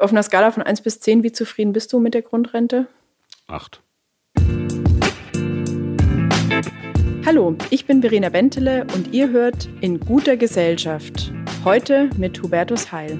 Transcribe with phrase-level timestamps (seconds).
[0.00, 2.86] Auf einer Skala von 1 bis 10, wie zufrieden bist du mit der Grundrente?
[3.48, 3.82] 8.
[7.26, 11.34] Hallo, ich bin Verena Bentele und ihr hört In guter Gesellschaft.
[11.64, 13.18] Heute mit Hubertus Heil.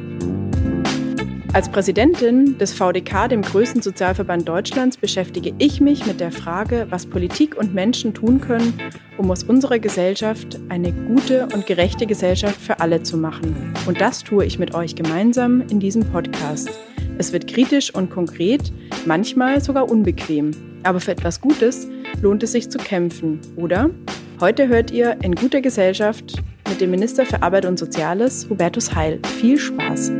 [1.52, 7.06] Als Präsidentin des VDK, dem größten Sozialverband Deutschlands, beschäftige ich mich mit der Frage, was
[7.06, 8.78] Politik und Menschen tun können,
[9.18, 13.74] um aus unserer Gesellschaft eine gute und gerechte Gesellschaft für alle zu machen.
[13.86, 16.70] Und das tue ich mit euch gemeinsam in diesem Podcast.
[17.18, 18.72] Es wird kritisch und konkret,
[19.04, 20.52] manchmal sogar unbequem.
[20.84, 21.88] Aber für etwas Gutes
[22.22, 23.90] lohnt es sich zu kämpfen, oder?
[24.38, 29.18] Heute hört ihr in guter Gesellschaft mit dem Minister für Arbeit und Soziales, Hubertus Heil.
[29.40, 30.12] Viel Spaß!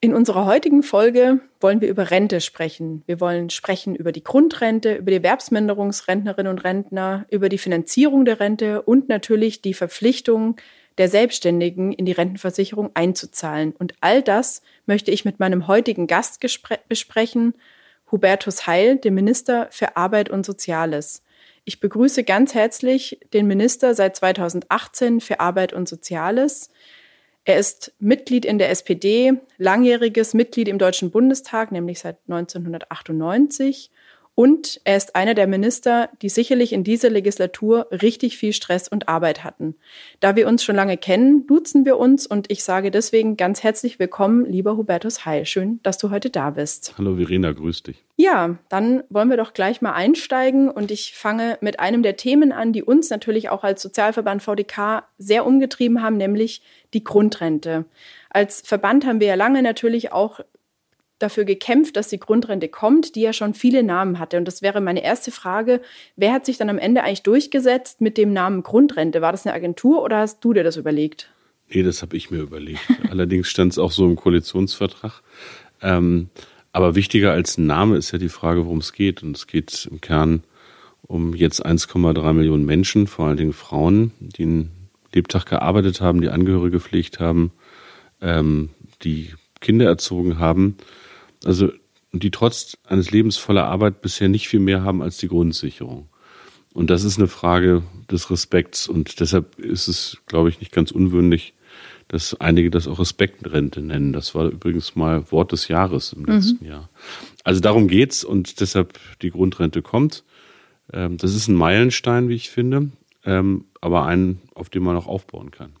[0.00, 3.02] In unserer heutigen Folge wollen wir über Rente sprechen.
[3.06, 8.38] Wir wollen sprechen über die Grundrente, über die Erwerbsminderungsrentnerinnen und Rentner, über die Finanzierung der
[8.38, 10.56] Rente und natürlich die Verpflichtung
[10.98, 13.74] der Selbstständigen in die Rentenversicherung einzuzahlen.
[13.78, 16.44] Und all das möchte ich mit meinem heutigen Gast
[16.88, 17.54] besprechen,
[18.12, 21.22] Hubertus Heil, dem Minister für Arbeit und Soziales.
[21.64, 26.70] Ich begrüße ganz herzlich den Minister seit 2018 für Arbeit und Soziales.
[27.48, 33.92] Er ist Mitglied in der SPD, langjähriges Mitglied im Deutschen Bundestag, nämlich seit 1998
[34.36, 39.08] und er ist einer der Minister, die sicherlich in dieser Legislatur richtig viel Stress und
[39.08, 39.76] Arbeit hatten.
[40.20, 43.98] Da wir uns schon lange kennen, duzen wir uns und ich sage deswegen ganz herzlich
[43.98, 45.46] willkommen, lieber Hubertus Heil.
[45.46, 46.92] Schön, dass du heute da bist.
[46.98, 48.04] Hallo Verena, grüß dich.
[48.16, 52.52] Ja, dann wollen wir doch gleich mal einsteigen und ich fange mit einem der Themen
[52.52, 56.60] an, die uns natürlich auch als Sozialverband VDK sehr umgetrieben haben, nämlich
[56.92, 57.86] die Grundrente.
[58.28, 60.40] Als Verband haben wir ja lange natürlich auch
[61.18, 64.36] dafür gekämpft, dass die Grundrente kommt, die ja schon viele Namen hatte.
[64.36, 65.80] Und das wäre meine erste Frage.
[66.14, 69.22] Wer hat sich dann am Ende eigentlich durchgesetzt mit dem Namen Grundrente?
[69.22, 71.30] War das eine Agentur oder hast du dir das überlegt?
[71.68, 72.80] Nee, das habe ich mir überlegt.
[73.10, 75.22] Allerdings stand es auch so im Koalitionsvertrag.
[75.82, 76.28] Ähm,
[76.72, 79.22] aber wichtiger als Name ist ja die Frage, worum es geht.
[79.22, 80.44] Und es geht im Kern
[81.02, 84.70] um jetzt 1,3 Millionen Menschen, vor allen Dingen Frauen, die einen
[85.14, 87.52] Lebtag gearbeitet haben, die Angehörige gepflegt haben,
[88.20, 88.70] ähm,
[89.02, 90.76] die Kinder erzogen haben
[91.46, 91.70] also
[92.12, 96.08] die trotz eines Lebens voller Arbeit bisher nicht viel mehr haben als die Grundsicherung.
[96.72, 98.88] Und das ist eine Frage des Respekts.
[98.88, 101.54] Und deshalb ist es, glaube ich, nicht ganz unwürdig,
[102.08, 104.12] dass einige das auch Respektrente nennen.
[104.12, 106.70] Das war übrigens mal Wort des Jahres im letzten mhm.
[106.70, 106.90] Jahr.
[107.44, 110.24] Also darum geht's und deshalb die Grundrente kommt.
[110.92, 112.90] Ähm, das ist ein Meilenstein, wie ich finde,
[113.24, 115.72] ähm, aber einen, auf dem man auch aufbauen kann.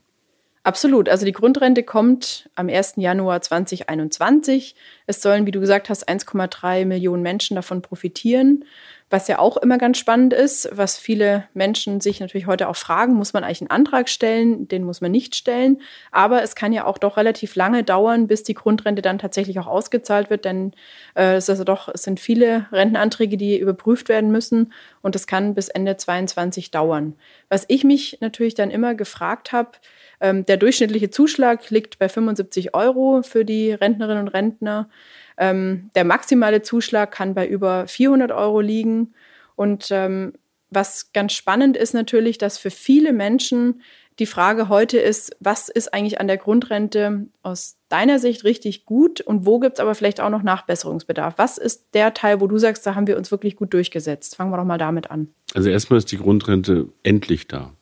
[0.66, 1.08] Absolut.
[1.08, 2.94] Also die Grundrente kommt am 1.
[2.96, 4.74] Januar 2021.
[5.06, 8.64] Es sollen, wie du gesagt hast, 1,3 Millionen Menschen davon profitieren.
[9.08, 13.14] Was ja auch immer ganz spannend ist, was viele Menschen sich natürlich heute auch fragen,
[13.14, 14.66] muss man eigentlich einen Antrag stellen?
[14.66, 15.80] Den muss man nicht stellen.
[16.10, 19.68] Aber es kann ja auch doch relativ lange dauern, bis die Grundrente dann tatsächlich auch
[19.68, 20.72] ausgezahlt wird, denn
[21.14, 24.72] äh, es, also doch, es sind viele Rentenanträge, die überprüft werden müssen
[25.02, 27.14] und es kann bis Ende 2022 dauern.
[27.48, 29.70] Was ich mich natürlich dann immer gefragt habe,
[30.20, 34.88] ähm, der durchschnittliche Zuschlag liegt bei 75 Euro für die Rentnerinnen und Rentner.
[35.38, 39.14] Ähm, der maximale Zuschlag kann bei über 400 Euro liegen.
[39.54, 40.34] Und ähm,
[40.70, 43.82] was ganz spannend ist natürlich, dass für viele Menschen
[44.18, 49.20] die Frage heute ist, was ist eigentlich an der Grundrente aus deiner Sicht richtig gut
[49.20, 51.34] und wo gibt es aber vielleicht auch noch Nachbesserungsbedarf?
[51.36, 54.36] Was ist der Teil, wo du sagst, da haben wir uns wirklich gut durchgesetzt?
[54.36, 55.28] Fangen wir doch mal damit an.
[55.54, 57.74] Also erstmal ist die Grundrente endlich da.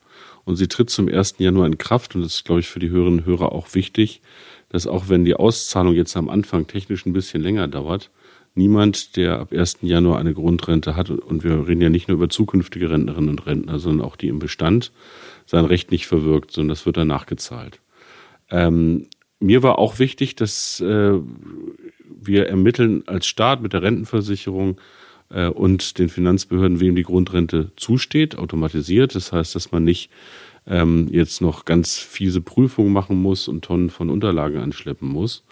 [0.45, 1.37] Und sie tritt zum 1.
[1.39, 2.15] Januar in Kraft.
[2.15, 4.21] Und das ist, glaube ich, für die Hörerinnen und Hörer auch wichtig,
[4.69, 8.11] dass auch wenn die Auszahlung jetzt am Anfang technisch ein bisschen länger dauert,
[8.55, 9.79] niemand, der ab 1.
[9.83, 13.79] Januar eine Grundrente hat, und wir reden ja nicht nur über zukünftige Rentnerinnen und Rentner,
[13.79, 14.93] sondern auch die im Bestand,
[15.47, 17.81] sein Recht nicht verwirkt, sondern das wird dann nachgezahlt.
[18.51, 19.07] Ähm,
[19.41, 21.19] mir war auch wichtig, dass äh,
[22.09, 24.81] wir ermitteln als Staat mit der Rentenversicherung
[25.31, 29.15] äh, und den Finanzbehörden, wem die Grundrente zusteht, automatisiert.
[29.15, 30.11] Das heißt, dass man nicht
[30.67, 35.45] ähm, jetzt noch ganz fiese Prüfungen machen muss und Tonnen von Unterlagen anschleppen muss.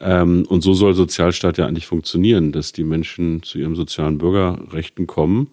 [0.00, 5.06] Ähm, und so soll Sozialstaat ja eigentlich funktionieren, dass die Menschen zu ihren sozialen Bürgerrechten
[5.06, 5.50] kommen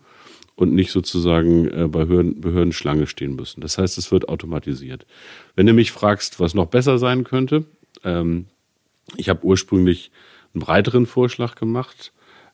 [0.56, 3.62] und nicht sozusagen äh, bei Behörden, Behörden Schlange stehen müssen.
[3.62, 5.06] Das heißt, es wird automatisiert.
[5.56, 7.66] Wenn du mich fragst, was noch besser sein könnte,
[8.04, 8.46] ähm,
[9.18, 10.12] ich habe ursprünglich
[10.54, 12.14] einen breiteren Vorschlag gemacht.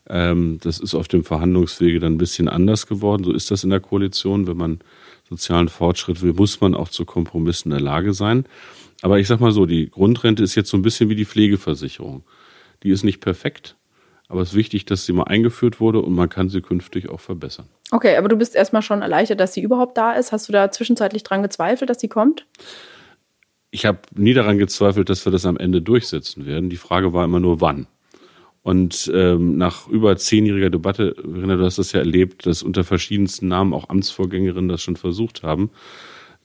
[0.10, 3.24] Ähm, das ist auf dem Verhandlungswege dann ein bisschen anders geworden.
[3.24, 4.48] So ist das in der Koalition.
[4.48, 4.80] Wenn man
[5.30, 8.46] sozialen Fortschritt will, muss man auch zu Kompromissen in der Lage sein.
[9.02, 12.24] Aber ich sag mal so, die Grundrente ist jetzt so ein bisschen wie die Pflegeversicherung.
[12.84, 13.76] Die ist nicht perfekt,
[14.28, 17.20] aber es ist wichtig, dass sie mal eingeführt wurde und man kann sie künftig auch
[17.20, 17.68] verbessern.
[17.92, 20.32] Okay, aber du bist erstmal schon erleichtert, dass sie überhaupt da ist.
[20.32, 22.46] Hast du da zwischenzeitlich dran gezweifelt, dass sie kommt?
[23.72, 26.70] ich habe nie daran gezweifelt, dass wir das am Ende durchsetzen werden.
[26.70, 27.88] Die Frage war immer nur, wann.
[28.68, 33.48] Und ähm, nach über zehnjähriger Debatte, Verena, du hast das ja erlebt, dass unter verschiedensten
[33.48, 35.70] Namen auch Amtsvorgängerinnen das schon versucht haben.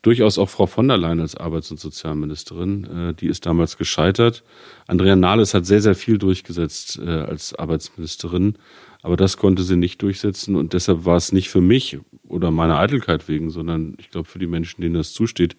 [0.03, 4.45] Durchaus auch Frau von der Leyen als Arbeits- und Sozialministerin, äh, die ist damals gescheitert.
[4.87, 8.55] Andrea Nahles hat sehr, sehr viel durchgesetzt äh, als Arbeitsministerin,
[9.03, 11.99] aber das konnte sie nicht durchsetzen und deshalb war es nicht für mich
[12.29, 15.57] oder meiner Eitelkeit wegen, sondern ich glaube für die Menschen, denen das zusteht,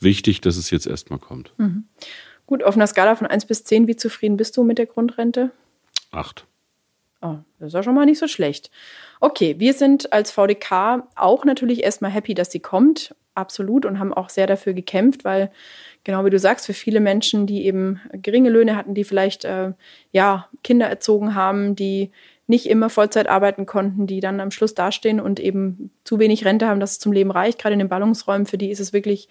[0.00, 1.52] wichtig, dass es jetzt erstmal kommt.
[1.58, 1.84] Mhm.
[2.46, 5.50] Gut, auf einer Skala von 1 bis 10, wie zufrieden bist du mit der Grundrente?
[6.10, 6.46] Acht.
[7.22, 8.70] Oh, das ist ja schon mal nicht so schlecht.
[9.20, 13.14] Okay, wir sind als VDK auch natürlich erstmal happy, dass sie kommt.
[13.34, 13.84] Absolut.
[13.84, 15.50] Und haben auch sehr dafür gekämpft, weil,
[16.04, 19.72] genau wie du sagst, für viele Menschen, die eben geringe Löhne hatten, die vielleicht äh,
[20.12, 22.12] ja, Kinder erzogen haben, die
[22.46, 26.66] nicht immer Vollzeit arbeiten konnten, die dann am Schluss dastehen und eben zu wenig Rente
[26.68, 27.58] haben, dass es zum Leben reicht.
[27.58, 29.28] Gerade in den Ballungsräumen, für die ist es wirklich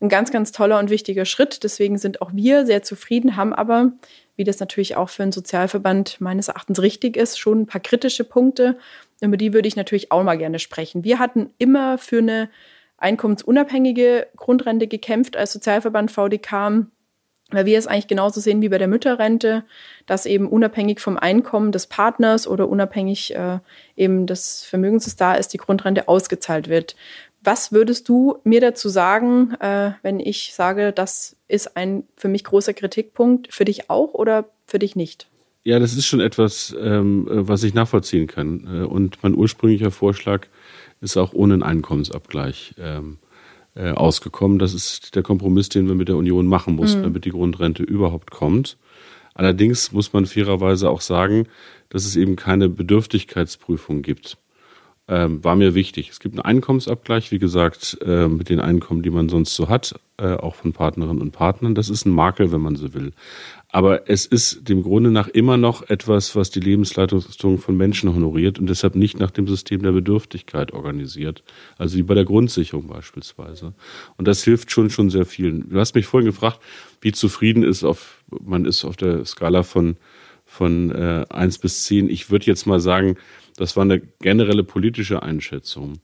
[0.00, 1.64] ein ganz, ganz toller und wichtiger Schritt.
[1.64, 3.92] Deswegen sind auch wir sehr zufrieden, haben aber,
[4.38, 8.24] wie das natürlich auch für einen Sozialverband meines Erachtens richtig ist, schon ein paar kritische
[8.24, 8.78] Punkte.
[9.20, 11.02] Über die würde ich natürlich auch mal gerne sprechen.
[11.02, 12.48] Wir hatten immer für eine
[12.98, 16.86] einkommensunabhängige Grundrente gekämpft als Sozialverband VDK,
[17.50, 19.64] weil wir es eigentlich genauso sehen wie bei der Mütterrente,
[20.06, 23.58] dass eben unabhängig vom Einkommen des Partners oder unabhängig äh,
[23.96, 26.94] eben des Vermögens, das da ist, die Grundrente ausgezahlt wird.
[27.42, 32.44] Was würdest du mir dazu sagen, äh, wenn ich sage, das ist ein für mich
[32.44, 35.26] großer Kritikpunkt, für dich auch oder für dich nicht?
[35.64, 38.66] Ja, das ist schon etwas, ähm, was ich nachvollziehen kann.
[38.66, 40.46] Äh, und mein ursprünglicher Vorschlag
[41.00, 43.18] ist auch ohne einen Einkommensabgleich ähm,
[43.74, 44.58] äh, ausgekommen.
[44.58, 47.04] Das ist der Kompromiss, den wir mit der Union machen mussten, mhm.
[47.04, 48.76] damit die Grundrente überhaupt kommt.
[49.34, 51.46] Allerdings muss man fairerweise auch sagen,
[51.90, 54.36] dass es eben keine Bedürftigkeitsprüfung gibt
[55.08, 56.10] ähm, war mir wichtig.
[56.10, 59.98] Es gibt einen Einkommensabgleich, wie gesagt, äh, mit den Einkommen, die man sonst so hat,
[60.18, 61.74] äh, auch von Partnerinnen und Partnern.
[61.74, 63.12] Das ist ein Makel, wenn man so will.
[63.70, 68.58] Aber es ist dem Grunde nach immer noch etwas, was die Lebensleistung von Menschen honoriert
[68.58, 71.42] und deshalb nicht nach dem System der Bedürftigkeit organisiert.
[71.78, 73.72] Also wie bei der Grundsicherung beispielsweise.
[74.18, 75.70] Und das hilft schon, schon sehr vielen.
[75.70, 76.60] Du hast mich vorhin gefragt,
[77.00, 79.96] wie zufrieden ist auf, man ist auf der Skala von,
[80.44, 82.10] von äh, 1 bis 10.
[82.10, 83.16] Ich würde jetzt mal sagen,
[83.58, 85.94] das war eine generelle politische Einschätzung.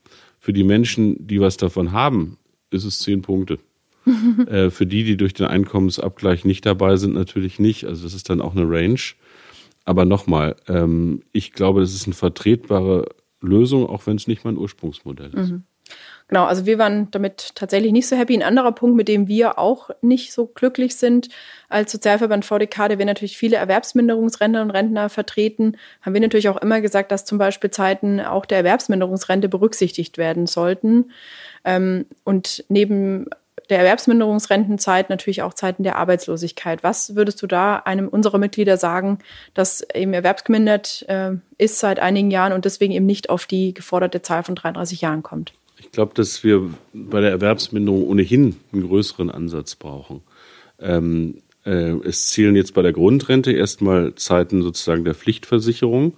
[0.40, 2.36] Für die Menschen, die was davon haben,
[2.70, 3.58] ist es zehn Punkte.
[4.48, 7.84] äh, für die, die durch den Einkommensabgleich nicht dabei sind, natürlich nicht.
[7.84, 9.00] Also das ist dann auch eine Range.
[9.84, 13.06] Aber nochmal, ähm, ich glaube, das ist eine vertretbare
[13.40, 15.52] Lösung, auch wenn es nicht mein Ursprungsmodell ist.
[15.52, 15.62] Mhm.
[16.28, 18.34] Genau, also wir waren damit tatsächlich nicht so happy.
[18.34, 21.28] Ein anderer Punkt, mit dem wir auch nicht so glücklich sind
[21.68, 26.56] als Sozialverband VDK, der wir natürlich viele Erwerbsminderungsrentner und Rentner vertreten, haben wir natürlich auch
[26.56, 31.10] immer gesagt, dass zum Beispiel Zeiten auch der Erwerbsminderungsrente berücksichtigt werden sollten.
[31.62, 33.26] Ähm, und neben
[33.68, 36.82] der Erwerbsminderungsrentenzeit natürlich auch Zeiten der Arbeitslosigkeit.
[36.82, 39.18] Was würdest du da einem unserer Mitglieder sagen,
[39.52, 44.22] das eben erwerbsgemindert äh, ist seit einigen Jahren und deswegen eben nicht auf die geforderte
[44.22, 45.52] Zahl von 33 Jahren kommt?
[45.84, 50.22] Ich glaube, dass wir bei der Erwerbsminderung ohnehin einen größeren Ansatz brauchen.
[50.80, 56.14] Ähm, äh, es zählen jetzt bei der Grundrente erstmal Zeiten sozusagen der Pflichtversicherung,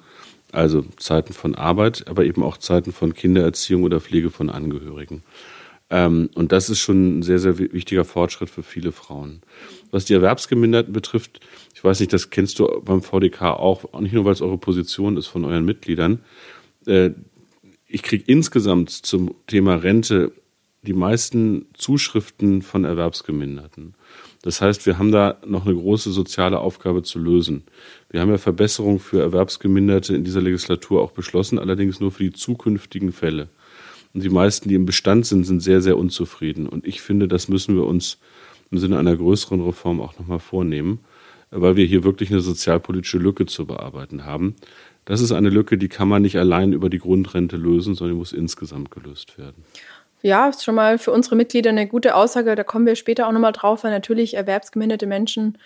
[0.53, 5.23] also Zeiten von Arbeit, aber eben auch Zeiten von Kindererziehung oder Pflege von Angehörigen.
[5.91, 9.43] Ähm, und das ist schon ein sehr, sehr wichtiger Fortschritt für viele Frauen.
[9.91, 11.41] Was die Erwerbsgeminderten betrifft,
[11.75, 14.59] ich weiß nicht, das kennst du beim VDK auch, auch nicht nur, weil es eure
[14.59, 16.21] Position ist von euren Mitgliedern.
[16.87, 17.11] Äh,
[17.97, 20.31] ich kriege insgesamt zum Thema Rente
[20.83, 23.95] die meisten Zuschriften von Erwerbsgeminderten.
[24.43, 27.65] Das heißt, wir haben da noch eine große soziale Aufgabe zu lösen.
[28.11, 32.35] Wir haben ja Verbesserungen für Erwerbsgeminderte in dieser Legislatur auch beschlossen, allerdings nur für die
[32.35, 33.49] zukünftigen Fälle.
[34.13, 36.69] Und die meisten, die im Bestand sind, sind sehr, sehr unzufrieden.
[36.69, 38.19] Und ich finde, das müssen wir uns
[38.71, 41.01] im Sinne einer größeren Reform auch nochmal vornehmen,
[41.51, 44.55] weil wir hier wirklich eine sozialpolitische Lücke zu bearbeiten haben.
[45.07, 48.19] Das ist eine Lücke, die kann man nicht allein über die Grundrente lösen, sondern die
[48.19, 49.65] muss insgesamt gelöst werden.
[50.21, 52.55] Ja, ist schon mal für unsere Mitglieder eine gute Aussage.
[52.57, 55.59] Da kommen wir später auch nochmal drauf, weil natürlich erwerbsgeminderte Menschen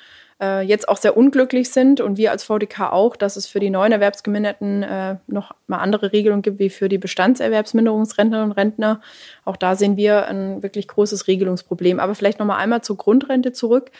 [0.42, 3.70] äh, jetzt auch sehr unglücklich sind und wir als VDK auch, dass es für die
[3.70, 9.00] neuen Erwerbsgeminderten äh, noch mal andere Regelungen gibt wie für die Bestandserwerbsminderungsrentnerinnen und Rentner.
[9.46, 11.98] Auch da sehen wir ein wirklich großes Regelungsproblem.
[11.98, 13.90] Aber vielleicht noch mal einmal zur Grundrente zurück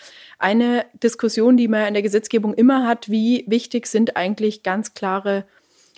[0.41, 5.45] eine Diskussion, die man in der Gesetzgebung immer hat, wie wichtig sind eigentlich ganz klare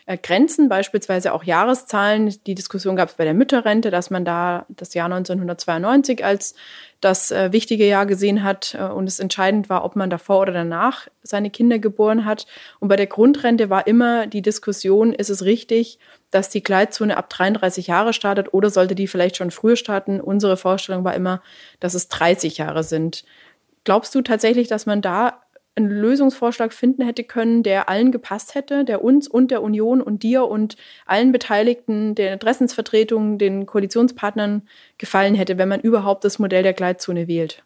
[0.06, 2.34] äh, Grenzen, beispielsweise auch Jahreszahlen.
[2.46, 6.54] Die Diskussion gab es bei der Mütterrente, dass man da das Jahr 1992 als
[7.00, 10.52] das äh, wichtige Jahr gesehen hat äh, und es entscheidend war, ob man davor oder
[10.52, 12.46] danach seine Kinder geboren hat.
[12.80, 15.98] Und bei der Grundrente war immer die Diskussion, ist es richtig,
[16.32, 20.20] dass die Gleitzone ab 33 Jahre startet oder sollte die vielleicht schon früher starten?
[20.20, 21.42] Unsere Vorstellung war immer,
[21.78, 23.24] dass es 30 Jahre sind.
[23.84, 25.42] Glaubst du tatsächlich, dass man da
[25.74, 30.22] einen Lösungsvorschlag finden hätte können, der allen gepasst hätte, der uns und der Union und
[30.22, 34.62] dir und allen Beteiligten, den Interessensvertretungen, den Koalitionspartnern
[34.98, 37.62] gefallen hätte, wenn man überhaupt das Modell der Gleitzone wählt?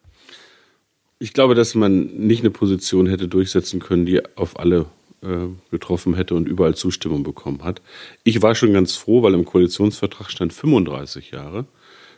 [1.19, 4.85] Ich glaube, dass man nicht eine Position hätte durchsetzen können, die auf alle
[5.21, 7.81] äh, getroffen hätte und überall Zustimmung bekommen hat.
[8.23, 11.65] Ich war schon ganz froh, weil im Koalitionsvertrag stand 35 Jahre,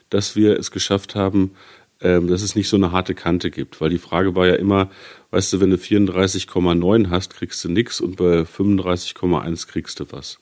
[0.09, 1.51] dass wir es geschafft haben,
[1.99, 3.81] dass es nicht so eine harte Kante gibt.
[3.81, 4.89] Weil die Frage war ja immer,
[5.31, 10.39] weißt du, wenn du 34,9 hast, kriegst du nichts und bei 35,1 kriegst du was.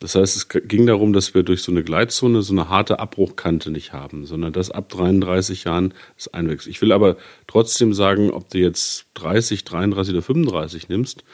[0.00, 3.70] Das heißt, es ging darum, dass wir durch so eine Gleitzone so eine harte Abbruchkante
[3.70, 6.66] nicht haben, sondern dass ab 33 Jahren es einwächst.
[6.66, 11.24] Ich will aber trotzdem sagen, ob du jetzt 30, 33 oder 35 nimmst,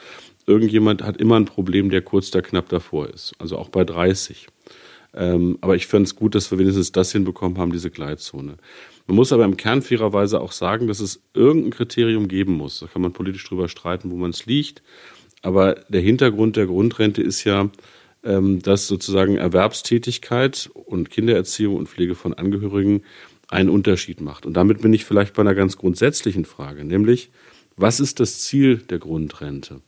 [0.46, 3.32] irgendjemand hat immer ein Problem, der kurz da knapp davor ist.
[3.38, 4.46] Also auch bei 30.
[5.14, 8.56] Ähm, aber ich fände es gut, dass wir wenigstens das hinbekommen haben, diese Gleitzone.
[9.10, 12.78] Man muss aber im Kern fairerweise auch sagen, dass es irgendein Kriterium geben muss.
[12.78, 14.84] Da kann man politisch drüber streiten, wo man es liegt.
[15.42, 17.70] Aber der Hintergrund der Grundrente ist ja,
[18.22, 23.02] ähm, dass sozusagen Erwerbstätigkeit und Kindererziehung und Pflege von Angehörigen
[23.48, 24.46] einen Unterschied macht.
[24.46, 27.32] Und damit bin ich vielleicht bei einer ganz grundsätzlichen Frage, nämlich,
[27.76, 29.80] was ist das Ziel der Grundrente?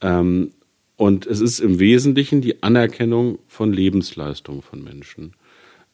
[0.00, 0.52] Ähm,
[0.94, 5.32] und es ist im Wesentlichen die Anerkennung von Lebensleistungen von Menschen.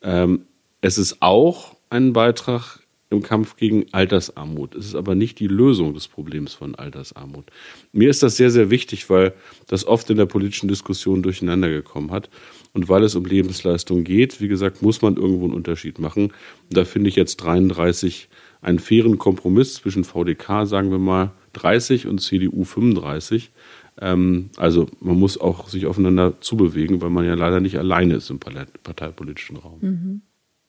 [0.03, 0.43] Ähm,
[0.83, 4.75] es ist auch einen Beitrag im Kampf gegen Altersarmut.
[4.75, 7.47] Es ist aber nicht die Lösung des Problems von Altersarmut.
[7.93, 9.33] Mir ist das sehr, sehr wichtig, weil
[9.69, 12.29] das oft in der politischen Diskussion durcheinander gekommen hat.
[12.73, 16.33] Und weil es um Lebensleistung geht, wie gesagt, muss man irgendwo einen Unterschied machen.
[16.71, 18.29] Da finde ich jetzt 33
[18.61, 23.53] einen fairen Kompromiss zwischen VDK, sagen wir mal, 30 und CDU 35.
[24.01, 28.31] Ähm, also man muss auch sich aufeinander zubewegen, weil man ja leider nicht alleine ist
[28.31, 29.79] im parteipolitischen Raum.
[29.81, 30.23] Mhm.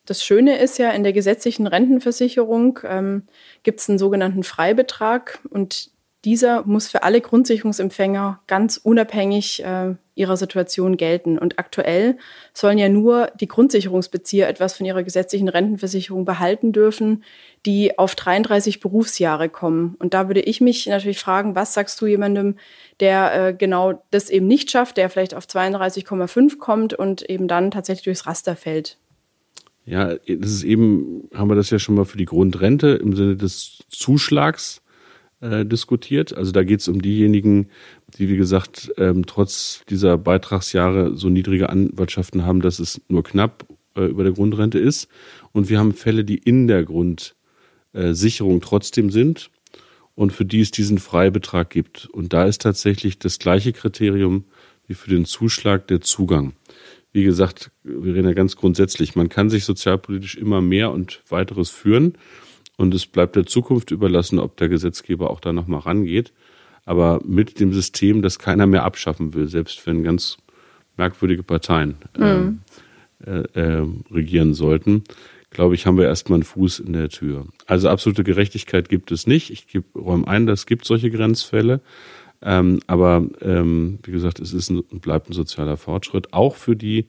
[0.05, 3.24] Das Schöne ist ja, in der gesetzlichen Rentenversicherung ähm,
[3.63, 5.89] gibt es einen sogenannten Freibetrag und
[6.25, 11.38] dieser muss für alle Grundsicherungsempfänger ganz unabhängig äh, ihrer Situation gelten.
[11.38, 12.17] Und aktuell
[12.51, 17.24] sollen ja nur die Grundsicherungsbezieher etwas von ihrer gesetzlichen Rentenversicherung behalten dürfen,
[17.67, 19.95] die auf 33 Berufsjahre kommen.
[20.00, 22.57] Und da würde ich mich natürlich fragen, was sagst du jemandem,
[23.00, 27.69] der äh, genau das eben nicht schafft, der vielleicht auf 32,5 kommt und eben dann
[27.69, 28.97] tatsächlich durchs Raster fällt?
[29.86, 33.38] Ja, das ist eben, haben wir das ja schon mal für die Grundrente im Sinne
[33.38, 34.82] des Zuschlags
[35.42, 36.36] äh, diskutiert.
[36.36, 37.68] Also da geht es um diejenigen,
[38.18, 43.65] die, wie gesagt, ähm, trotz dieser Beitragsjahre so niedrige Anwartschaften haben, dass es nur knapp
[43.96, 45.08] äh, über der Grundrente ist.
[45.51, 49.51] Und wir haben Fälle, die in der Grundsicherung trotzdem sind
[50.15, 52.08] und für die es diesen Freibetrag gibt.
[52.08, 54.46] Und da ist tatsächlich das gleiche Kriterium
[54.88, 56.54] wie für den Zuschlag der Zugang
[57.15, 61.69] wie gesagt, wir reden ja ganz grundsätzlich, man kann sich sozialpolitisch immer mehr und weiteres
[61.69, 62.17] führen
[62.75, 66.34] und es bleibt der Zukunft überlassen, ob der Gesetzgeber auch da nochmal rangeht.
[66.84, 70.38] Aber mit dem System, das keiner mehr abschaffen will, selbst wenn ganz
[70.98, 72.60] merkwürdige Parteien mhm.
[73.25, 75.05] äh, äh, regieren sollten,
[75.51, 77.48] glaube ich, haben wir erstmal einen Fuß in der Tür.
[77.65, 79.51] Also absolute Gerechtigkeit gibt es nicht.
[79.51, 81.79] Ich räume ein, es gibt solche Grenzfälle.
[82.42, 87.08] Ähm, aber ähm, wie gesagt, es ist ein, bleibt ein sozialer Fortschritt, auch für die,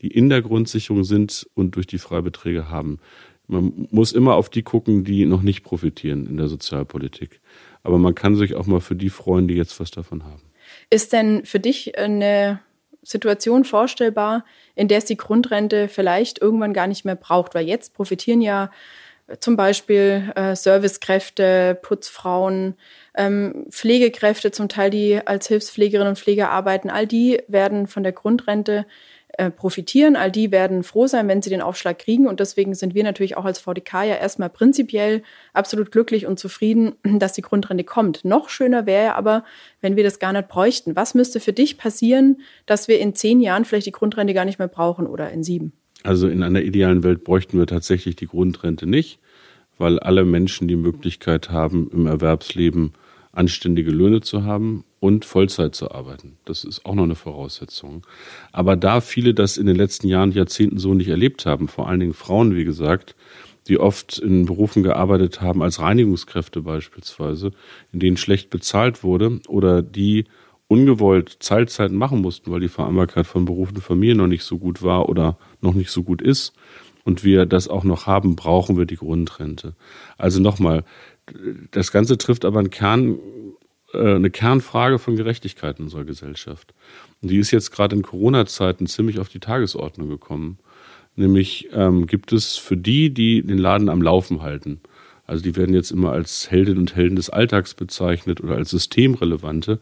[0.00, 2.98] die in der Grundsicherung sind und durch die Freibeträge haben.
[3.46, 7.40] Man muss immer auf die gucken, die noch nicht profitieren in der Sozialpolitik.
[7.82, 10.42] Aber man kann sich auch mal für die freuen, die jetzt was davon haben.
[10.90, 12.60] Ist denn für dich eine
[13.02, 17.54] Situation vorstellbar, in der es die Grundrente vielleicht irgendwann gar nicht mehr braucht?
[17.54, 18.70] Weil jetzt profitieren ja
[19.40, 22.74] zum Beispiel äh, Servicekräfte, Putzfrauen,
[23.16, 28.12] ähm, Pflegekräfte, zum Teil die als Hilfspflegerinnen und Pfleger arbeiten, all die werden von der
[28.12, 28.86] Grundrente
[29.38, 32.28] äh, profitieren, all die werden froh sein, wenn sie den Aufschlag kriegen.
[32.28, 36.94] Und deswegen sind wir natürlich auch als VDK ja erstmal prinzipiell absolut glücklich und zufrieden,
[37.02, 38.24] dass die Grundrente kommt.
[38.24, 39.44] Noch schöner wäre aber,
[39.80, 40.96] wenn wir das gar nicht bräuchten.
[40.96, 44.58] Was müsste für dich passieren, dass wir in zehn Jahren vielleicht die Grundrente gar nicht
[44.58, 45.72] mehr brauchen oder in sieben?
[46.04, 49.18] Also in einer idealen Welt bräuchten wir tatsächlich die Grundrente nicht,
[49.78, 52.92] weil alle Menschen die Möglichkeit haben, im Erwerbsleben
[53.32, 56.36] anständige Löhne zu haben und Vollzeit zu arbeiten.
[56.44, 58.06] Das ist auch noch eine Voraussetzung.
[58.52, 62.00] Aber da viele das in den letzten Jahren, Jahrzehnten so nicht erlebt haben, vor allen
[62.00, 63.16] Dingen Frauen, wie gesagt,
[63.66, 67.52] die oft in Berufen gearbeitet haben, als Reinigungskräfte beispielsweise,
[67.92, 70.26] in denen schlecht bezahlt wurde oder die
[70.68, 74.82] ungewollt Teilzeit machen mussten, weil die Vereinbarkeit von Beruf und Familie noch nicht so gut
[74.82, 76.54] war oder noch nicht so gut ist
[77.04, 79.74] und wir das auch noch haben, brauchen wir die Grundrente.
[80.16, 80.84] Also nochmal,
[81.70, 83.18] das Ganze trifft aber einen Kern,
[83.92, 86.74] äh, eine Kernfrage von Gerechtigkeit in unserer Gesellschaft.
[87.20, 90.58] Und die ist jetzt gerade in Corona-Zeiten ziemlich auf die Tagesordnung gekommen.
[91.16, 94.80] Nämlich ähm, gibt es für die, die den Laden am Laufen halten,
[95.26, 99.80] also die werden jetzt immer als Heldinnen und Helden des Alltags bezeichnet oder als systemrelevante,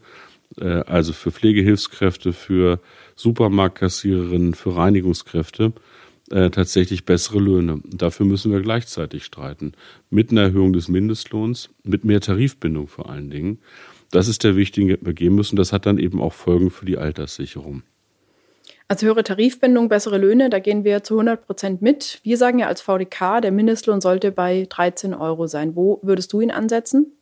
[0.61, 2.79] also für Pflegehilfskräfte, für
[3.15, 5.73] Supermarktkassiererinnen, für Reinigungskräfte,
[6.31, 7.81] äh, tatsächlich bessere Löhne.
[7.85, 9.73] Dafür müssen wir gleichzeitig streiten.
[10.09, 13.59] Mit einer Erhöhung des Mindestlohns, mit mehr Tarifbindung vor allen Dingen.
[14.11, 15.55] Das ist der wichtige, wir gehen müssen.
[15.55, 17.83] Das hat dann eben auch Folgen für die Alterssicherung.
[18.87, 22.19] Also höhere Tarifbindung, bessere Löhne, da gehen wir zu 100 Prozent mit.
[22.23, 25.75] Wir sagen ja als VDK, der Mindestlohn sollte bei 13 Euro sein.
[25.75, 27.13] Wo würdest du ihn ansetzen?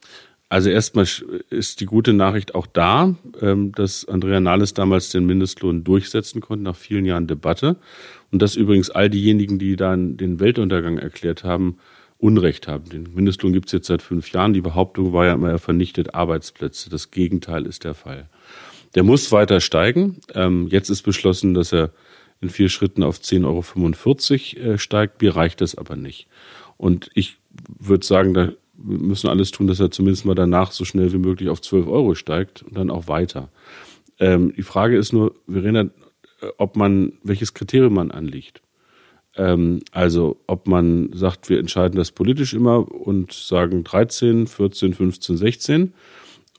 [0.51, 1.07] Also erstmal
[1.49, 6.65] ist die gute Nachricht auch da, ähm, dass Andrea Nahles damals den Mindestlohn durchsetzen konnte
[6.65, 7.77] nach vielen Jahren Debatte.
[8.33, 11.77] Und dass übrigens all diejenigen, die dann den Weltuntergang erklärt haben,
[12.17, 12.89] Unrecht haben.
[12.89, 14.51] Den Mindestlohn gibt es jetzt seit fünf Jahren.
[14.51, 16.89] Die Behauptung war ja immer, er vernichtet Arbeitsplätze.
[16.89, 18.27] Das Gegenteil ist der Fall.
[18.93, 20.19] Der muss weiter steigen.
[20.33, 21.91] Ähm, jetzt ist beschlossen, dass er
[22.41, 25.21] in vier Schritten auf 10,45 Euro äh, steigt.
[25.21, 26.27] Mir reicht das aber nicht.
[26.75, 27.37] Und ich
[27.79, 28.51] würde sagen, da
[28.83, 32.15] müssen alles tun, dass er zumindest mal danach so schnell wie möglich auf 12 Euro
[32.15, 33.49] steigt und dann auch weiter.
[34.19, 38.61] Ähm, die Frage ist nur, Verena, äh, ob man, welches Kriterium man anlegt.
[39.35, 45.37] Ähm, also ob man sagt, wir entscheiden das politisch immer und sagen 13, 14, 15,
[45.37, 45.93] 16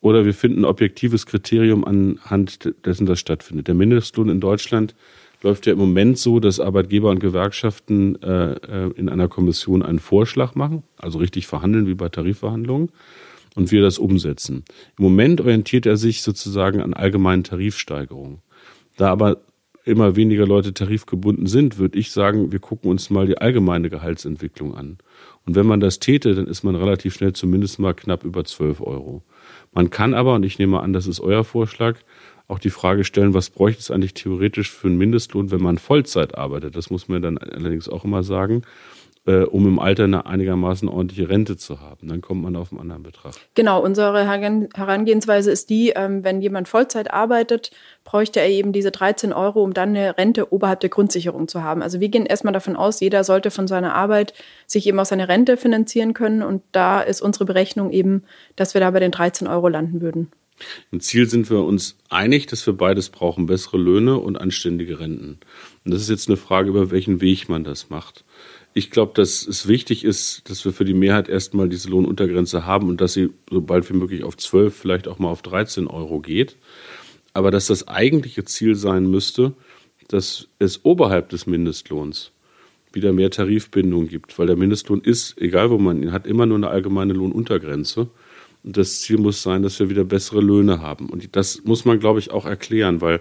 [0.00, 3.68] oder wir finden ein objektives Kriterium anhand dessen das stattfindet.
[3.68, 4.94] Der Mindestlohn in Deutschland
[5.42, 9.98] läuft ja im Moment so, dass Arbeitgeber und Gewerkschaften äh, äh, in einer Kommission einen
[9.98, 12.90] Vorschlag machen, also richtig verhandeln wie bei Tarifverhandlungen,
[13.54, 14.64] und wir das umsetzen.
[14.98, 18.38] Im Moment orientiert er sich sozusagen an allgemeinen Tarifsteigerungen.
[18.96, 19.38] Da aber
[19.84, 24.74] immer weniger Leute tarifgebunden sind, würde ich sagen, wir gucken uns mal die allgemeine Gehaltsentwicklung
[24.74, 24.98] an.
[25.44, 28.80] Und wenn man das täte, dann ist man relativ schnell zumindest mal knapp über 12
[28.80, 29.22] Euro.
[29.72, 31.98] Man kann aber, und ich nehme an, das ist euer Vorschlag,
[32.48, 36.36] auch die Frage stellen, was bräuchte es eigentlich theoretisch für einen Mindestlohn, wenn man Vollzeit
[36.36, 36.76] arbeitet?
[36.76, 38.62] Das muss man dann allerdings auch immer sagen
[39.26, 42.08] äh, um im Alter eine einigermaßen ordentliche Rente zu haben.
[42.08, 43.34] Dann kommt man auf einen anderen Betrag.
[43.54, 47.70] Genau, unsere Herangehensweise ist die, ähm, wenn jemand Vollzeit arbeitet,
[48.04, 51.82] bräuchte er eben diese 13 Euro, um dann eine Rente oberhalb der Grundsicherung zu haben.
[51.82, 54.34] Also wir gehen erstmal davon aus, jeder sollte von seiner Arbeit
[54.66, 56.42] sich eben auch seine Rente finanzieren können.
[56.42, 58.24] Und da ist unsere Berechnung eben,
[58.56, 60.32] dass wir da bei den 13 Euro landen würden.
[60.90, 65.38] Im Ziel sind wir uns einig, dass wir beides brauchen, bessere Löhne und anständige Renten.
[65.84, 68.24] Und das ist jetzt eine Frage, über welchen Weg man das macht
[68.74, 72.88] ich glaube, dass es wichtig ist, dass wir für die Mehrheit erstmal diese Lohnuntergrenze haben
[72.88, 76.20] und dass sie so bald wie möglich auf 12, vielleicht auch mal auf 13 Euro
[76.20, 76.56] geht.
[77.34, 79.52] Aber dass das eigentliche Ziel sein müsste,
[80.08, 82.32] dass es oberhalb des Mindestlohns
[82.92, 86.58] wieder mehr Tarifbindung gibt, weil der Mindestlohn ist, egal wo man ihn hat, immer nur
[86.58, 88.08] eine allgemeine Lohnuntergrenze.
[88.64, 91.08] Und das Ziel muss sein, dass wir wieder bessere Löhne haben.
[91.08, 93.20] Und das muss man, glaube ich, auch erklären, weil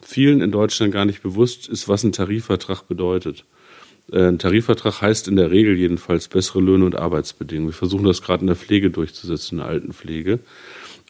[0.00, 3.44] vielen in Deutschland gar nicht bewusst ist, was ein Tarifvertrag bedeutet.
[4.10, 7.70] Äh, ein Tarifvertrag heißt in der Regel jedenfalls bessere Löhne und Arbeitsbedingungen.
[7.70, 10.40] Wir versuchen das gerade in der Pflege durchzusetzen, in der Altenpflege.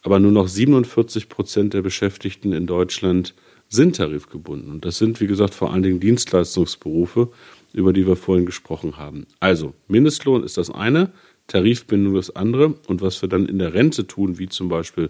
[0.03, 3.33] Aber nur noch 47 Prozent der Beschäftigten in Deutschland
[3.69, 4.69] sind tarifgebunden.
[4.71, 7.29] Und das sind, wie gesagt, vor allen Dingen Dienstleistungsberufe,
[7.73, 9.25] über die wir vorhin gesprochen haben.
[9.39, 11.11] Also, Mindestlohn ist das eine,
[11.47, 12.75] Tarifbindung das andere.
[12.87, 15.09] Und was wir dann in der Rente tun, wie zum Beispiel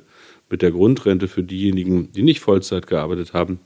[0.49, 3.59] mit der Grundrente für diejenigen, die nicht Vollzeit gearbeitet haben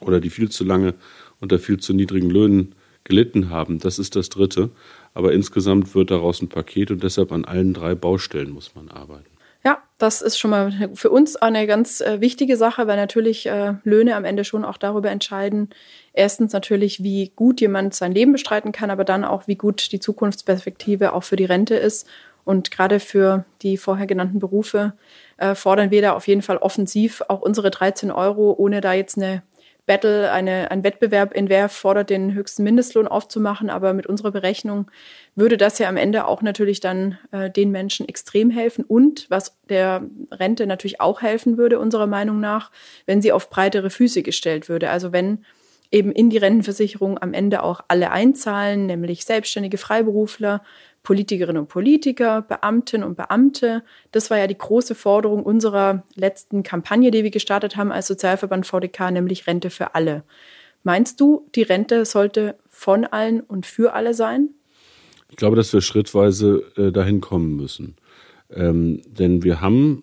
[0.00, 0.94] oder die viel zu lange
[1.40, 2.74] unter viel zu niedrigen Löhnen
[3.04, 3.78] gelitten haben.
[3.78, 4.70] Das ist das Dritte.
[5.14, 9.35] Aber insgesamt wird daraus ein Paket und deshalb an allen drei Baustellen muss man arbeiten.
[9.66, 13.74] Ja, das ist schon mal für uns eine ganz äh, wichtige Sache, weil natürlich äh,
[13.82, 15.70] Löhne am Ende schon auch darüber entscheiden.
[16.12, 19.98] Erstens natürlich, wie gut jemand sein Leben bestreiten kann, aber dann auch, wie gut die
[19.98, 22.06] Zukunftsperspektive auch für die Rente ist.
[22.44, 24.92] Und gerade für die vorher genannten Berufe
[25.36, 29.18] äh, fordern wir da auf jeden Fall offensiv auch unsere 13 Euro, ohne da jetzt
[29.18, 29.42] eine
[29.86, 33.70] Battle, eine, ein Wettbewerb in wer fordert den höchsten Mindestlohn aufzumachen.
[33.70, 34.90] Aber mit unserer Berechnung
[35.34, 38.84] würde das ja am Ende auch natürlich dann äh, den Menschen extrem helfen.
[38.84, 42.70] Und was der Rente natürlich auch helfen würde, unserer Meinung nach,
[43.06, 44.90] wenn sie auf breitere Füße gestellt würde.
[44.90, 45.44] Also wenn
[45.90, 50.62] eben in die Rentenversicherung am Ende auch alle einzahlen, nämlich selbstständige Freiberufler,
[51.06, 53.84] Politikerinnen und Politiker, Beamtinnen und Beamte.
[54.10, 58.66] Das war ja die große Forderung unserer letzten Kampagne, die wir gestartet haben als Sozialverband
[58.66, 60.24] VDK, nämlich Rente für alle.
[60.82, 64.48] Meinst du, die Rente sollte von allen und für alle sein?
[65.30, 67.94] Ich glaube, dass wir schrittweise äh, dahin kommen müssen.
[68.50, 70.02] Ähm, denn wir haben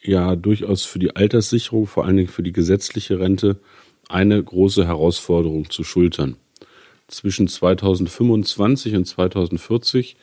[0.00, 3.60] ja durchaus für die Alterssicherung, vor allen Dingen für die gesetzliche Rente,
[4.08, 6.36] eine große Herausforderung zu schultern.
[7.10, 10.16] Zwischen 2025 und 2040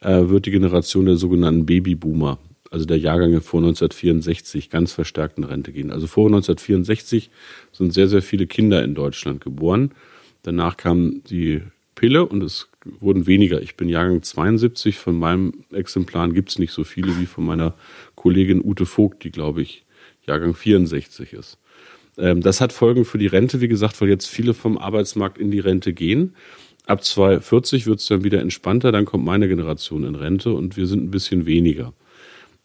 [0.00, 2.38] äh, wird die Generation der sogenannten Babyboomer,
[2.72, 5.92] also der Jahrgänge vor 1964, ganz verstärkt in Rente gehen.
[5.92, 7.30] Also vor 1964
[7.70, 9.92] sind sehr, sehr viele Kinder in Deutschland geboren.
[10.42, 11.62] Danach kam die
[11.94, 12.68] Pille und es
[12.98, 13.62] wurden weniger.
[13.62, 17.74] Ich bin Jahrgang 72, von meinem Exemplar gibt es nicht so viele wie von meiner
[18.16, 19.84] Kollegin Ute Vogt, die, glaube ich,
[20.26, 21.58] Jahrgang 64 ist.
[22.18, 25.50] Ähm, das hat Folgen für die Rente, wie gesagt, weil jetzt viele vom Arbeitsmarkt in
[25.50, 26.34] die Rente gehen.
[26.86, 30.86] Ab 2040 wird es dann wieder entspannter, dann kommt meine Generation in Rente und wir
[30.86, 31.94] sind ein bisschen weniger.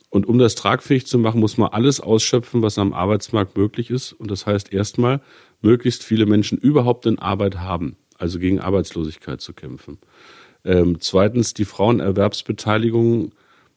[0.10, 4.12] Und um das tragfähig zu machen, muss man alles ausschöpfen, was am Arbeitsmarkt möglich ist.
[4.14, 5.22] Und das heißt erstmal,
[5.62, 10.00] möglichst viele Menschen überhaupt in Arbeit haben, also gegen Arbeitslosigkeit zu kämpfen.
[10.66, 13.32] Ähm, zweitens, die Frauenerwerbsbeteiligung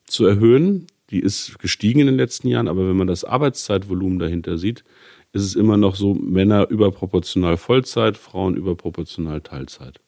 [0.06, 0.86] zu erhöhen.
[1.10, 4.84] Die ist gestiegen in den letzten Jahren, aber wenn man das Arbeitszeitvolumen dahinter sieht,
[5.32, 10.00] ist es immer noch so Männer überproportional Vollzeit, Frauen überproportional Teilzeit.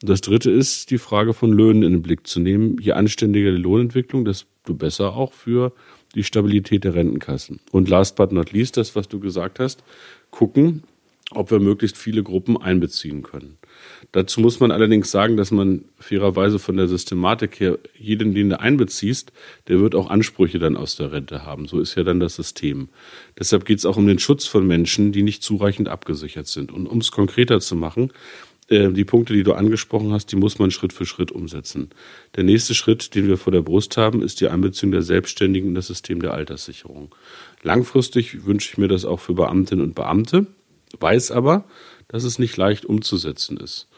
[0.00, 2.76] Das dritte ist, die Frage von Löhnen in den Blick zu nehmen.
[2.80, 5.72] Je anständiger die Lohnentwicklung, desto besser auch für
[6.14, 7.60] die Stabilität der Rentenkassen.
[7.72, 9.82] Und last but not least, das, was du gesagt hast,
[10.30, 10.84] gucken,
[11.32, 13.57] ob wir möglichst viele Gruppen einbeziehen können.
[14.12, 18.60] Dazu muss man allerdings sagen, dass man fairerweise von der Systematik her jeden, den du
[18.60, 19.32] einbeziehst,
[19.68, 21.66] der wird auch Ansprüche dann aus der Rente haben.
[21.66, 22.88] So ist ja dann das System.
[23.38, 26.72] Deshalb geht es auch um den Schutz von Menschen, die nicht zureichend abgesichert sind.
[26.72, 28.12] Und um es konkreter zu machen,
[28.68, 31.90] äh, die Punkte, die du angesprochen hast, die muss man Schritt für Schritt umsetzen.
[32.36, 35.74] Der nächste Schritt, den wir vor der Brust haben, ist die Einbeziehung der Selbstständigen in
[35.74, 37.14] das System der Alterssicherung.
[37.62, 40.46] Langfristig wünsche ich mir das auch für Beamtinnen und Beamte,
[41.00, 41.64] weiß aber,
[42.08, 43.88] dass es nicht leicht umzusetzen ist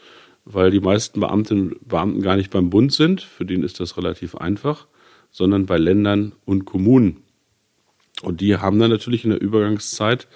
[0.45, 3.97] weil die meisten Beamtinnen und Beamten gar nicht beim Bund sind, für den ist das
[3.97, 4.87] relativ einfach,
[5.29, 7.21] sondern bei Ländern und Kommunen.
[8.21, 10.27] Und die haben dann natürlich in der Übergangszeit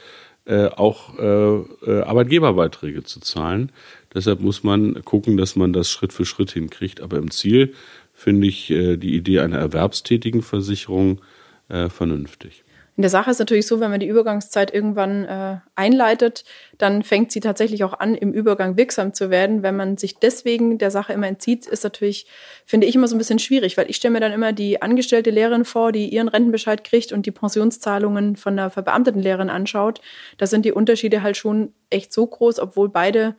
[0.45, 1.55] äh, auch äh,
[1.91, 3.71] äh, Arbeitgeberbeiträge zu zahlen.
[4.13, 7.01] Deshalb muss man gucken, dass man das Schritt für Schritt hinkriegt.
[7.01, 7.73] Aber im Ziel
[8.13, 11.21] finde ich äh, die Idee einer erwerbstätigen Versicherung
[11.67, 12.63] äh, vernünftig.
[12.97, 16.45] In der Sache ist natürlich so, wenn man die Übergangszeit irgendwann äh, einleitet,
[16.77, 19.63] dann fängt sie tatsächlich auch an, im Übergang wirksam zu werden.
[19.63, 22.25] Wenn man sich deswegen der Sache immer entzieht, ist natürlich,
[22.65, 25.29] finde ich, immer so ein bisschen schwierig, weil ich stelle mir dann immer die angestellte
[25.29, 29.99] Lehrerin vor, die ihren Rentenbescheid kriegt und die Pensionszahlungen von der verbeamteten Lehrerin anschaut.
[30.37, 33.35] Da sind die Unterschiede halt schon echt so groß, obwohl beide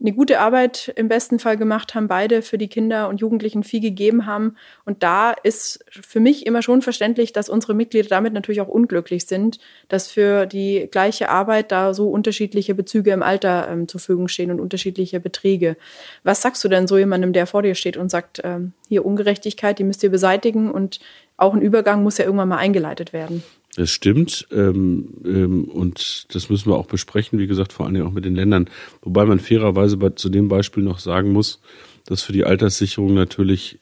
[0.00, 3.80] eine gute Arbeit im besten Fall gemacht haben, beide für die Kinder und Jugendlichen viel
[3.80, 4.56] gegeben haben.
[4.86, 9.26] Und da ist für mich immer schon verständlich, dass unsere Mitglieder damit natürlich auch unglücklich
[9.26, 9.58] sind,
[9.88, 14.50] dass für die gleiche Arbeit da so unterschiedliche Bezüge im Alter ähm, zur Verfügung stehen
[14.50, 15.76] und unterschiedliche Beträge.
[16.24, 19.78] Was sagst du denn so jemandem, der vor dir steht und sagt, ähm, hier Ungerechtigkeit,
[19.78, 21.00] die müsst ihr beseitigen und
[21.36, 23.42] auch ein Übergang muss ja irgendwann mal eingeleitet werden?
[23.76, 24.48] Das stimmt.
[24.50, 28.24] Ähm, ähm, und das müssen wir auch besprechen, wie gesagt, vor allen Dingen auch mit
[28.24, 28.68] den Ländern.
[29.02, 31.60] Wobei man fairerweise bei, zu dem Beispiel noch sagen muss,
[32.06, 33.78] dass für die Alterssicherung natürlich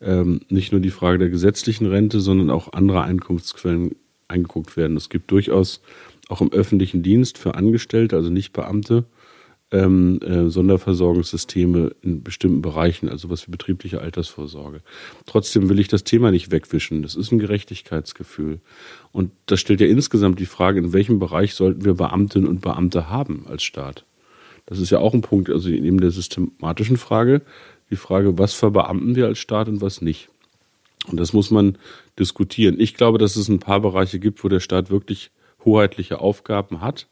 [0.00, 3.96] ähm, nicht nur die Frage der gesetzlichen Rente, sondern auch andere Einkunftsquellen
[4.28, 4.96] eingeguckt werden.
[4.96, 5.80] Es gibt durchaus
[6.28, 9.04] auch im öffentlichen Dienst für Angestellte, also nicht Beamte,
[9.74, 14.82] ähm, äh, Sonderversorgungssysteme in bestimmten Bereichen, also was wie betriebliche Altersvorsorge.
[15.26, 17.02] Trotzdem will ich das Thema nicht wegwischen.
[17.02, 18.60] Das ist ein Gerechtigkeitsgefühl.
[19.10, 23.10] Und das stellt ja insgesamt die Frage, in welchem Bereich sollten wir Beamtinnen und Beamte
[23.10, 24.04] haben als Staat?
[24.66, 27.42] Das ist ja auch ein Punkt, also neben der systematischen Frage,
[27.90, 30.28] die Frage, was verbeamten wir als Staat und was nicht.
[31.08, 31.76] Und das muss man
[32.18, 32.76] diskutieren.
[32.78, 35.32] Ich glaube, dass es ein paar Bereiche gibt, wo der Staat wirklich
[35.64, 37.08] hoheitliche Aufgaben hat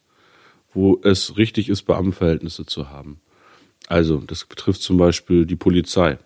[0.75, 3.21] wo es richtig ist, Beamtenverhältnisse zu haben.
[3.89, 6.19] Also, das betrifft zum Beispiel die Polizei,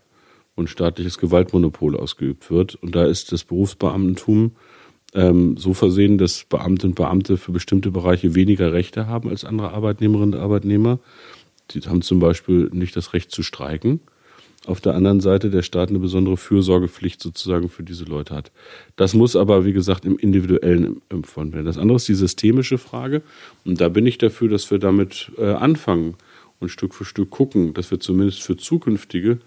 [0.55, 2.75] wo ein staatliches Gewaltmonopol ausgeübt wird.
[2.77, 4.53] Und da ist das Berufsbeamtentum
[5.15, 9.73] ähm, so versehen, dass Beamte und Beamte für bestimmte Bereiche weniger Rechte haben als andere
[9.73, 10.99] Arbeitnehmerinnen und Arbeitnehmer.
[11.71, 14.01] Die haben zum Beispiel nicht das Recht zu streiken
[14.67, 18.51] auf der anderen Seite der Staat eine besondere Fürsorgepflicht sozusagen für diese Leute hat.
[18.97, 21.67] Das muss aber, wie gesagt, im Individuellen empfunden werden.
[21.67, 23.23] Das andere ist die systemische Frage.
[23.65, 26.15] Und da bin ich dafür, dass wir damit äh, anfangen
[26.59, 29.39] und Stück für Stück gucken, dass wir zumindest für zukünftige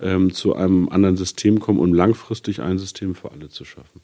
[0.00, 4.00] ähm, zu einem anderen System kommen, um langfristig ein System für alle zu schaffen.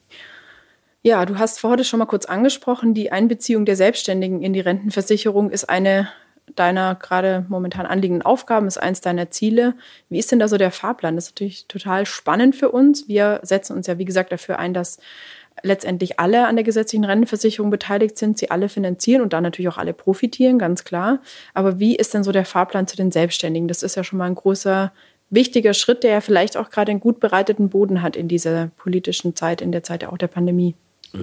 [1.03, 5.51] Ja, du hast vorhin schon mal kurz angesprochen, die Einbeziehung der Selbstständigen in die Rentenversicherung
[5.51, 6.09] ist eine
[6.55, 9.73] deiner gerade momentan anliegenden Aufgaben, ist eins deiner Ziele.
[10.09, 11.15] Wie ist denn da so der Fahrplan?
[11.15, 13.07] Das ist natürlich total spannend für uns.
[13.07, 14.99] Wir setzen uns ja, wie gesagt, dafür ein, dass
[15.63, 19.77] letztendlich alle an der gesetzlichen Rentenversicherung beteiligt sind, sie alle finanzieren und dann natürlich auch
[19.77, 21.19] alle profitieren, ganz klar.
[21.53, 23.67] Aber wie ist denn so der Fahrplan zu den Selbstständigen?
[23.67, 24.91] Das ist ja schon mal ein großer,
[25.29, 29.35] wichtiger Schritt, der ja vielleicht auch gerade einen gut bereiteten Boden hat in dieser politischen
[29.35, 30.75] Zeit, in der Zeit auch der Pandemie.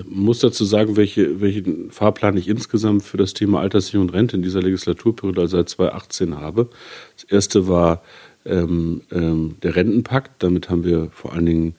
[0.09, 4.43] Muss dazu sagen, welche, welchen Fahrplan ich insgesamt für das Thema Alterssicherung und Rente in
[4.43, 6.69] dieser Legislaturperiode, also seit 2018, habe.
[7.17, 8.03] Das erste war
[8.45, 10.43] ähm, ähm, der Rentenpakt.
[10.43, 11.75] Damit haben wir vor allen Dingen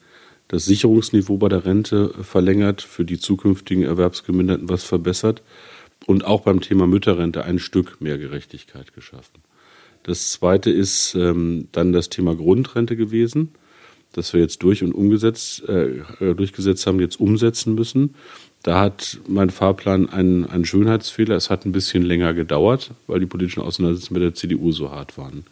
[0.48, 5.42] das Sicherungsniveau bei der Rente verlängert, für die zukünftigen Erwerbsgeminderten was verbessert
[6.06, 9.40] und auch beim Thema Mütterrente ein Stück mehr Gerechtigkeit geschaffen.
[10.02, 13.54] Das zweite ist ähm, dann das Thema Grundrente gewesen
[14.14, 18.14] das wir jetzt durch und umgesetzt, äh, äh, durchgesetzt haben, jetzt umsetzen müssen.
[18.62, 21.36] Da hat mein Fahrplan einen, einen Schönheitsfehler.
[21.36, 25.18] Es hat ein bisschen länger gedauert, weil die politischen Auseinandersetzungen mit der CDU so hart
[25.18, 25.44] waren.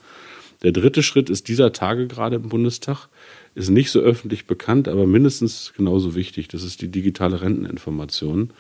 [0.63, 3.09] Der dritte Schritt ist dieser Tage gerade im Bundestag,
[3.55, 6.49] ist nicht so öffentlich bekannt, aber mindestens genauso wichtig.
[6.49, 8.51] Das ist die digitale Renteninformation,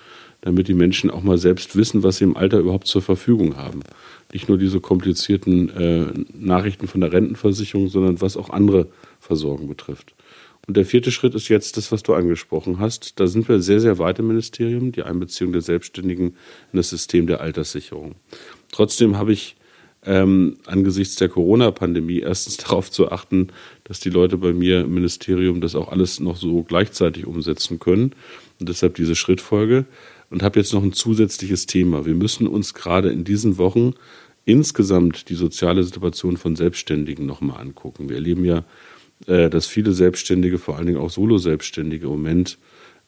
[0.43, 3.81] damit die Menschen auch mal selbst wissen, was sie im Alter überhaupt zur Verfügung haben.
[4.33, 8.88] Nicht nur diese komplizierten äh, Nachrichten von der Rentenversicherung, sondern was auch andere
[9.21, 10.14] Versorgung betrifft.
[10.66, 13.18] Und der vierte Schritt ist jetzt das, was du angesprochen hast.
[13.18, 16.37] Da sind wir sehr, sehr weit im Ministerium, die Einbeziehung der Selbstständigen
[16.73, 18.14] in das System der Alterssicherung.
[18.71, 19.57] Trotzdem habe ich
[20.05, 23.49] ähm, angesichts der Corona-Pandemie erstens darauf zu achten,
[23.85, 28.14] dass die Leute bei mir im Ministerium das auch alles noch so gleichzeitig umsetzen können.
[28.61, 29.87] Und deshalb diese Schrittfolge.
[30.33, 32.07] Und habe jetzt noch ein zusätzliches Thema.
[32.07, 33.95] Wir müssen uns gerade in diesen Wochen
[34.45, 38.09] insgesamt die soziale Situation von Selbstständigen nochmal angucken.
[38.09, 38.64] Wir erleben ja
[39.27, 42.59] äh, dass viele Selbstständige, vor allen Dingen auch Solo-Selbstständige im Moment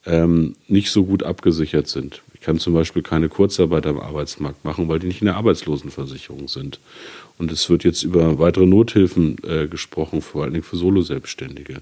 [0.06, 2.22] ähm, nicht so gut abgesichert sind.
[2.44, 6.78] Kann zum Beispiel keine Kurzarbeit am Arbeitsmarkt machen, weil die nicht in der Arbeitslosenversicherung sind.
[7.38, 11.80] Und es wird jetzt über weitere Nothilfen äh, gesprochen, vor allen Dingen für Solo-Selbstständige.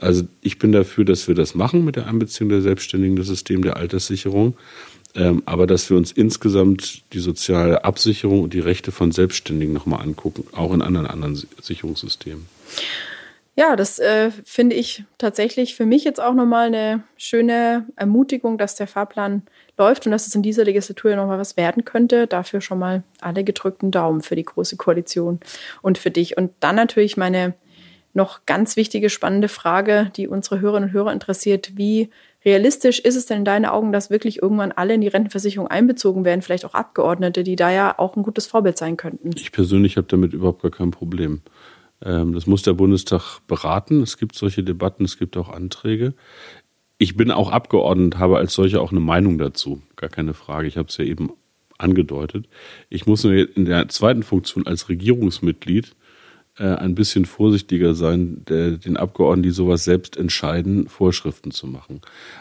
[0.00, 3.62] Also ich bin dafür, dass wir das machen mit der Einbeziehung der Selbstständigen, das System
[3.62, 4.54] der Alterssicherung.
[5.14, 10.02] Ähm, aber dass wir uns insgesamt die soziale Absicherung und die Rechte von Selbstständigen nochmal
[10.02, 12.44] angucken, auch in anderen, anderen Sicherungssystemen.
[13.58, 18.74] Ja, das äh, finde ich tatsächlich für mich jetzt auch nochmal eine schöne Ermutigung, dass
[18.74, 19.42] der Fahrplan
[19.78, 22.26] läuft und dass es in dieser Legislatur ja nochmal was werden könnte.
[22.26, 25.40] Dafür schon mal alle gedrückten Daumen für die Große Koalition
[25.80, 26.36] und für dich.
[26.36, 27.54] Und dann natürlich meine
[28.12, 31.72] noch ganz wichtige, spannende Frage, die unsere Hörerinnen und Hörer interessiert.
[31.76, 32.10] Wie
[32.44, 36.26] realistisch ist es denn in deinen Augen, dass wirklich irgendwann alle in die Rentenversicherung einbezogen
[36.26, 39.30] werden, vielleicht auch Abgeordnete, die da ja auch ein gutes Vorbild sein könnten?
[39.36, 41.42] Ich persönlich habe damit überhaupt gar kein Problem.
[42.02, 44.02] Ähm, das muss der Bundestag beraten.
[44.02, 46.14] Es gibt solche Debatten, es gibt auch Anträge.
[46.98, 49.82] Ich bin auch Abgeordnet, habe als solcher auch eine Meinung dazu.
[49.96, 50.68] Gar keine Frage.
[50.68, 51.30] Ich habe es ja eben
[51.78, 52.46] angedeutet.
[52.88, 55.94] Ich muss nur in der zweiten Funktion als Regierungsmitglied
[56.58, 62.00] äh, ein bisschen vorsichtiger sein, den Abgeordneten, die sowas selbst entscheiden, Vorschriften zu machen.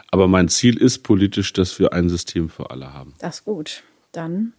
[0.09, 3.13] Aber mein Ziel ist politisch, dass wir ein System für alle haben.
[3.19, 3.83] Das ist gut.
[4.13, 4.53] Dann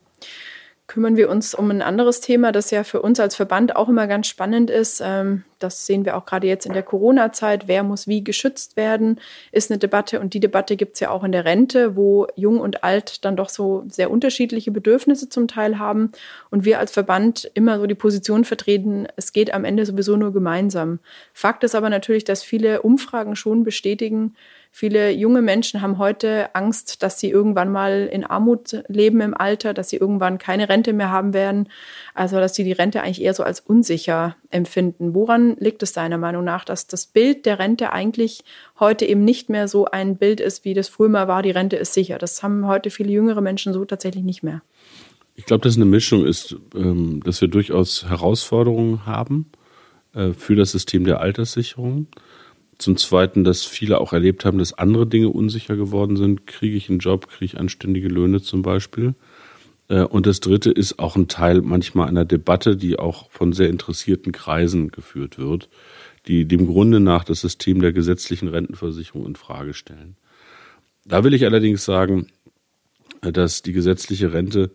[0.87, 4.07] kümmern wir uns um ein anderes Thema, das ja für uns als Verband auch immer
[4.07, 5.03] ganz spannend ist.
[5.05, 7.67] Ähm, das sehen wir auch gerade jetzt in der Corona-Zeit.
[7.67, 9.21] Wer muss wie geschützt werden,
[9.51, 10.21] ist eine Debatte.
[10.21, 13.37] Und die Debatte gibt es ja auch in der Rente, wo Jung und Alt dann
[13.37, 16.13] doch so sehr unterschiedliche Bedürfnisse zum Teil haben.
[16.51, 20.33] Und wir als Verband immer so die Position vertreten, es geht am Ende sowieso nur
[20.33, 21.01] gemeinsam.
[21.33, 24.37] Fakt ist aber natürlich, dass viele Umfragen schon bestätigen,
[24.79, 29.73] Viele junge Menschen haben heute Angst, dass sie irgendwann mal in Armut leben im Alter,
[29.73, 31.71] dass sie irgendwann keine Rente mehr haben werden.
[32.13, 35.15] Also, dass sie die Rente eigentlich eher so als unsicher empfinden.
[35.15, 38.45] Woran liegt es deiner Meinung nach, dass das Bild der Rente eigentlich
[38.79, 41.77] heute eben nicht mehr so ein Bild ist, wie das früher mal war, die Rente
[41.77, 42.19] ist sicher?
[42.19, 44.61] Das haben heute viele jüngere Menschen so tatsächlich nicht mehr.
[45.37, 49.47] Ich glaube, dass eine Mischung ist, ähm, dass wir durchaus Herausforderungen haben
[50.13, 52.09] äh, für das System der Alterssicherung.
[52.79, 56.47] Zum Zweiten, dass viele auch erlebt haben, dass andere Dinge unsicher geworden sind.
[56.47, 59.15] Kriege ich einen Job, kriege ich anständige Löhne zum Beispiel.
[59.89, 63.71] Äh, und das Dritte ist auch ein Teil manchmal einer Debatte, die auch von sehr
[63.71, 65.69] interessierten Kreisen geführt wird,
[66.27, 70.17] die dem Grunde nach das System der gesetzlichen Rentenversicherung in Frage stellen.
[71.05, 72.27] Da will ich allerdings sagen,
[73.21, 74.71] dass die gesetzliche Rente,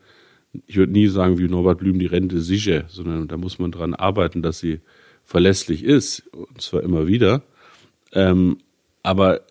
[0.65, 3.93] ich würde nie sagen wie Norbert Blüm die Rente sicher, sondern da muss man dran
[3.93, 4.79] arbeiten, dass sie
[5.23, 7.43] verlässlich ist, und zwar immer wieder.
[8.13, 8.57] Ähm,
[9.03, 9.41] aber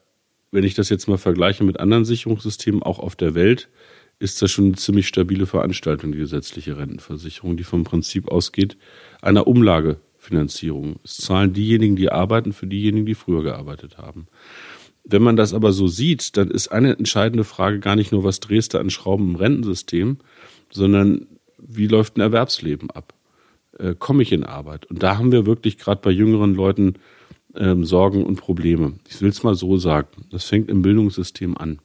[0.52, 3.68] wenn ich das jetzt mal vergleiche mit anderen Sicherungssystemen, auch auf der Welt,
[4.18, 8.76] ist das schon eine ziemlich stabile Veranstaltung, die gesetzliche Rentenversicherung, die vom Prinzip ausgeht
[9.22, 10.96] einer Umlagefinanzierung.
[11.04, 14.26] Es zahlen diejenigen, die arbeiten, für diejenigen, die früher gearbeitet haben.
[15.04, 18.40] Wenn man das aber so sieht, dann ist eine entscheidende Frage gar nicht nur, was
[18.40, 20.18] drehst du an Schrauben im Rentensystem,
[20.70, 21.26] sondern
[21.58, 23.14] wie läuft ein Erwerbsleben ab?
[23.78, 24.86] Äh, Komme ich in Arbeit?
[24.86, 26.94] Und da haben wir wirklich gerade bei jüngeren Leuten
[27.56, 28.94] ähm, Sorgen und Probleme.
[29.08, 30.08] Ich will es mal so sagen.
[30.30, 31.80] Das fängt im Bildungssystem an.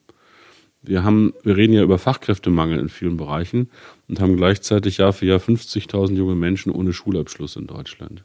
[0.82, 3.69] Wir haben, wir reden ja über Fachkräftemangel in vielen Bereichen
[4.08, 8.23] und haben gleichzeitig Jahr für Jahr 50.000 junge Menschen ohne Schulabschluss in Deutschland.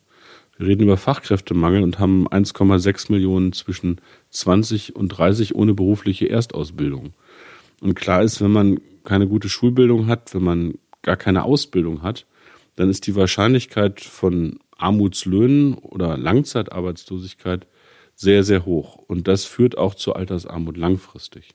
[0.58, 7.14] Wir reden über Fachkräftemangel und haben 1,6 Millionen zwischen 20 und 30 ohne berufliche Erstausbildung.
[7.80, 12.26] Und klar ist, wenn man keine gute Schulbildung hat, wenn man gar keine Ausbildung hat,
[12.76, 17.66] dann ist die Wahrscheinlichkeit von Armutslöhnen oder Langzeitarbeitslosigkeit
[18.14, 18.96] sehr, sehr hoch.
[18.96, 21.54] Und das führt auch zur Altersarmut langfristig.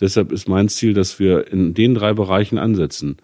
[0.00, 3.18] Deshalb ist mein Ziel, dass wir in den drei Bereichen ansetzen,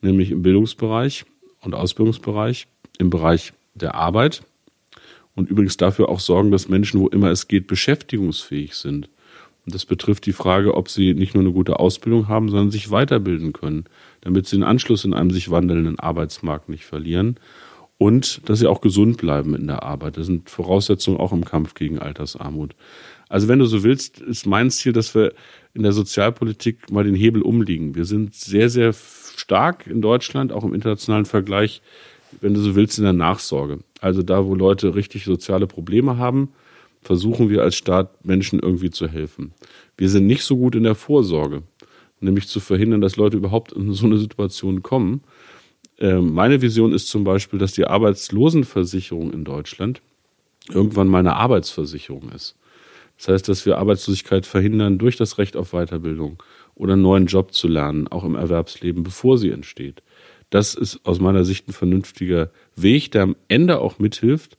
[0.00, 1.24] nämlich im Bildungsbereich
[1.60, 2.66] und Ausbildungsbereich,
[2.98, 4.42] im Bereich der Arbeit
[5.34, 9.08] und übrigens dafür auch sorgen, dass Menschen, wo immer es geht, beschäftigungsfähig sind.
[9.64, 12.90] Und das betrifft die Frage, ob sie nicht nur eine gute Ausbildung haben, sondern sich
[12.90, 13.84] weiterbilden können,
[14.22, 17.36] damit sie den Anschluss in einem sich wandelnden Arbeitsmarkt nicht verlieren
[17.98, 20.16] und dass sie auch gesund bleiben in der Arbeit.
[20.16, 22.74] Das sind Voraussetzungen auch im Kampf gegen Altersarmut.
[23.28, 25.32] Also wenn du so willst, ist mein Ziel, dass wir
[25.72, 27.94] in der Sozialpolitik mal den Hebel umliegen.
[27.94, 31.80] Wir sind sehr, sehr stark in Deutschland, auch im internationalen Vergleich,
[32.40, 33.78] wenn du so willst, in der Nachsorge.
[34.00, 36.50] Also da, wo Leute richtig soziale Probleme haben,
[37.02, 39.52] versuchen wir als Staat Menschen irgendwie zu helfen.
[39.96, 41.62] Wir sind nicht so gut in der Vorsorge,
[42.20, 45.22] nämlich zu verhindern, dass Leute überhaupt in so eine Situation kommen.
[45.98, 50.02] Ähm, meine Vision ist zum Beispiel, dass die Arbeitslosenversicherung in Deutschland
[50.68, 52.56] irgendwann mal eine Arbeitsversicherung ist.
[53.18, 56.42] Das heißt, dass wir Arbeitslosigkeit verhindern durch das Recht auf Weiterbildung
[56.74, 60.02] oder einen neuen Job zu lernen, auch im Erwerbsleben, bevor sie entsteht.
[60.50, 64.58] Das ist aus meiner Sicht ein vernünftiger Weg, der am Ende auch mithilft,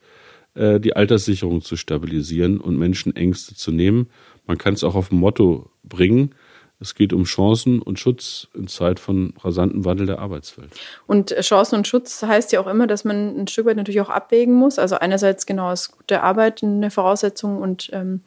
[0.56, 4.08] äh, die Alterssicherung zu stabilisieren und Menschen Ängste zu nehmen.
[4.48, 6.34] Man kann es auch auf ein Motto bringen.
[6.84, 10.70] Es geht um Chancen und Schutz in Zeit von rasantem Wandel der Arbeitswelt.
[11.08, 14.10] Und Chancen und Schutz heißt ja auch immer, dass man ein Stück weit natürlich auch
[14.10, 14.78] abwägen muss.
[14.78, 18.20] Also einerseits genau ist gute Arbeit eine Voraussetzung und ähm,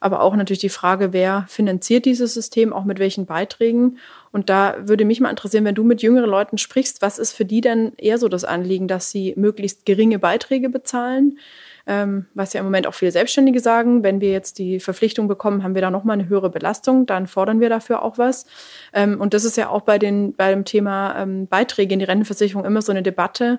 [0.00, 3.98] aber auch natürlich die Frage, wer finanziert dieses System, auch mit welchen Beiträgen.
[4.32, 7.44] Und da würde mich mal interessieren, wenn du mit jüngeren Leuten sprichst, was ist für
[7.44, 11.38] die denn eher so das Anliegen, dass sie möglichst geringe Beiträge bezahlen?
[11.86, 15.62] Ähm, was ja im Moment auch viele Selbstständige sagen, wenn wir jetzt die Verpflichtung bekommen,
[15.62, 18.46] haben wir da nochmal eine höhere Belastung, dann fordern wir dafür auch was.
[18.92, 22.04] Ähm, und das ist ja auch bei, den, bei dem Thema ähm, Beiträge in die
[22.04, 23.58] Rentenversicherung immer so eine Debatte.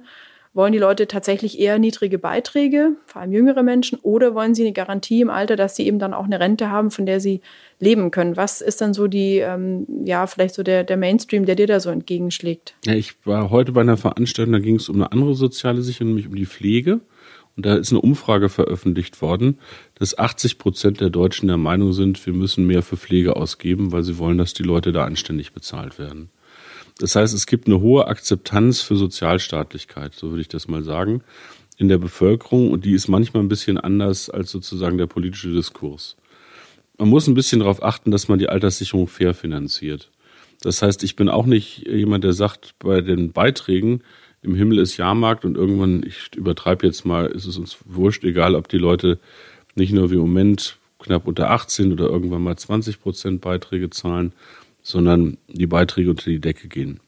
[0.56, 4.72] Wollen die Leute tatsächlich eher niedrige Beiträge, vor allem jüngere Menschen, oder wollen sie eine
[4.72, 7.42] Garantie im Alter, dass sie eben dann auch eine Rente haben, von der sie
[7.80, 8.38] leben können?
[8.38, 11.80] Was ist dann so die, ähm, ja, vielleicht so der, der Mainstream, der dir da
[11.80, 12.76] so entgegenschlägt?
[12.86, 16.10] Ja, ich war heute bei einer Veranstaltung, da ging es um eine andere soziale Sicherung,
[16.10, 17.00] nämlich um die Pflege.
[17.56, 19.60] Und da ist eine Umfrage veröffentlicht worden,
[19.96, 24.04] dass 80 Prozent der Deutschen der Meinung sind, wir müssen mehr für Pflege ausgeben, weil
[24.04, 26.30] sie wollen, dass die Leute da anständig bezahlt werden.
[27.00, 31.24] Das heißt, es gibt eine hohe Akzeptanz für Sozialstaatlichkeit, so würde ich das mal sagen,
[31.78, 36.16] in der Bevölkerung und die ist manchmal ein bisschen anders als sozusagen der politische Diskurs.
[36.98, 40.12] Man muss ein bisschen darauf achten, dass man die Alterssicherung fair finanziert.
[40.62, 44.02] Das heißt, ich bin auch nicht jemand, der sagt, bei den Beiträgen
[44.44, 48.56] im Himmel ist Jahrmarkt und irgendwann, ich übertreibe jetzt mal, ist es uns wurscht, egal
[48.56, 49.20] ob die Leute
[49.76, 54.34] nicht nur wie im Moment knapp unter 18 oder irgendwann mal 20 Prozent Beiträge zahlen,
[54.82, 57.00] sondern die Beiträge unter die Decke gehen.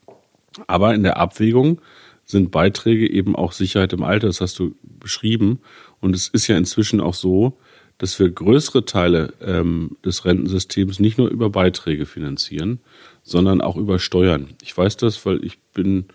[0.66, 1.80] Aber in der Abwägung
[2.24, 5.60] sind Beiträge eben auch Sicherheit im Alter, das hast du beschrieben.
[6.00, 7.58] Und es ist ja inzwischen auch so,
[7.98, 12.80] dass wir größere Teile ähm, des Rentensystems nicht nur über Beiträge finanzieren,
[13.22, 14.50] sondern auch über Steuern.
[14.62, 16.06] Ich weiß das, weil ich bin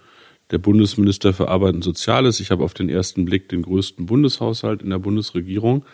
[0.52, 2.40] der Bundesminister für Arbeit und Soziales.
[2.40, 5.86] Ich habe auf den ersten Blick den größten Bundeshaushalt in der Bundesregierung.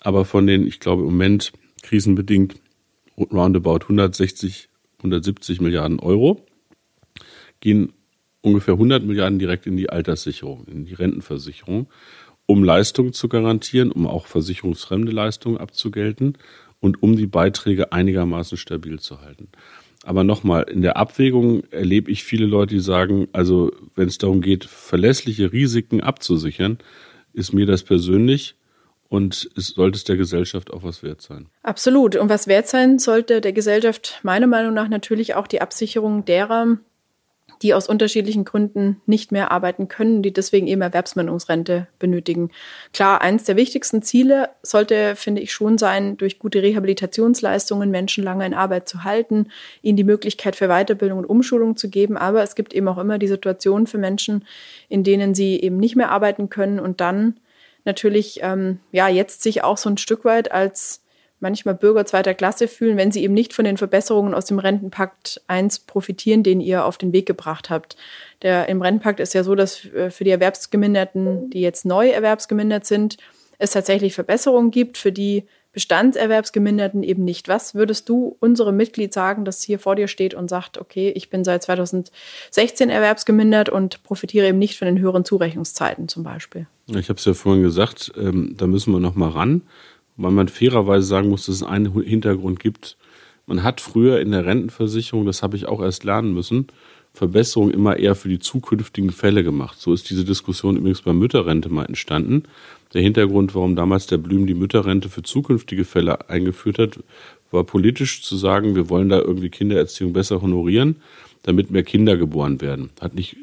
[0.00, 2.56] Aber von den, ich glaube im Moment krisenbedingt
[3.18, 6.44] roundabout 160 170 Milliarden Euro,
[7.60, 7.92] gehen
[8.40, 11.88] ungefähr 100 Milliarden direkt in die Alterssicherung, in die Rentenversicherung,
[12.46, 16.38] um Leistungen zu garantieren, um auch versicherungsfremde Leistungen abzugelten
[16.80, 19.48] und um die Beiträge einigermaßen stabil zu halten.
[20.06, 24.40] Aber nochmal, in der Abwägung erlebe ich viele Leute, die sagen, also wenn es darum
[24.40, 26.78] geht, verlässliche Risiken abzusichern,
[27.32, 28.54] ist mir das persönlich
[29.08, 31.46] und es sollte es der Gesellschaft auch was wert sein.
[31.64, 32.14] Absolut.
[32.14, 36.78] Und was wert sein sollte der Gesellschaft meiner Meinung nach natürlich auch die Absicherung derer,
[37.62, 42.50] die aus unterschiedlichen Gründen nicht mehr arbeiten können, die deswegen eben Erwerbsminderungsrente benötigen.
[42.92, 48.46] Klar, eins der wichtigsten Ziele sollte, finde ich, schon sein, durch gute Rehabilitationsleistungen Menschen lange
[48.46, 49.48] in Arbeit zu halten,
[49.82, 52.16] ihnen die Möglichkeit für Weiterbildung und Umschulung zu geben.
[52.16, 54.44] Aber es gibt eben auch immer die Situation für Menschen,
[54.88, 57.36] in denen sie eben nicht mehr arbeiten können und dann
[57.84, 61.02] natürlich ähm, ja jetzt sich auch so ein Stück weit als
[61.40, 65.42] manchmal Bürger zweiter Klasse fühlen, wenn sie eben nicht von den Verbesserungen aus dem Rentenpakt
[65.46, 67.96] 1 profitieren, den ihr auf den Weg gebracht habt.
[68.42, 72.86] Der, Im Rentenpakt ist ja so, dass äh, für die Erwerbsgeminderten, die jetzt neu erwerbsgemindert
[72.86, 73.16] sind,
[73.58, 74.98] es tatsächlich Verbesserungen gibt.
[74.98, 75.44] Für die
[75.76, 77.48] Bestandserwerbsgeminderten eben nicht.
[77.48, 81.28] Was würdest du unserem Mitglied sagen, das hier vor dir steht und sagt, okay, ich
[81.28, 86.66] bin seit 2016 erwerbsgemindert und profitiere eben nicht von den höheren Zurechnungszeiten zum Beispiel?
[86.86, 89.64] Ich habe es ja vorhin gesagt, ähm, da müssen wir noch mal ran,
[90.16, 92.96] weil man fairerweise sagen muss, dass es einen Hintergrund gibt.
[93.46, 96.66] Man hat früher in der Rentenversicherung, das habe ich auch erst lernen müssen,
[97.12, 99.78] Verbesserungen immer eher für die zukünftigen Fälle gemacht.
[99.80, 102.42] So ist diese Diskussion übrigens bei Mütterrente mal entstanden.
[102.92, 106.98] Der Hintergrund, warum damals der Blüm die Mütterrente für zukünftige Fälle eingeführt hat,
[107.50, 110.96] war politisch zu sagen, wir wollen da irgendwie Kindererziehung besser honorieren,
[111.42, 112.90] damit mehr Kinder geboren werden.
[113.00, 113.36] Hat nicht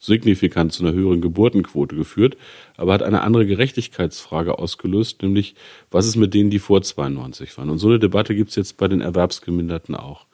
[0.00, 2.36] signifikant zu einer höheren Geburtenquote geführt,
[2.76, 5.54] aber hat eine andere Gerechtigkeitsfrage ausgelöst, nämlich
[5.90, 7.70] was ist mit denen, die vor 92 waren.
[7.70, 10.26] Und so eine Debatte gibt es jetzt bei den Erwerbsgeminderten auch.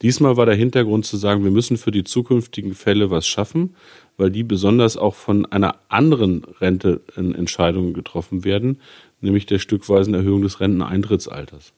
[0.00, 3.76] Diesmal war der Hintergrund zu sagen, wir müssen für die zukünftigen Fälle was schaffen,
[4.16, 8.80] weil die besonders auch von einer anderen Rente in Entscheidungen getroffen werden,
[9.20, 11.72] nämlich der stückweisen Erhöhung des Renteneintrittsalters.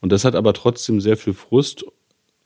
[0.00, 1.84] Und das hat aber trotzdem sehr viel Frust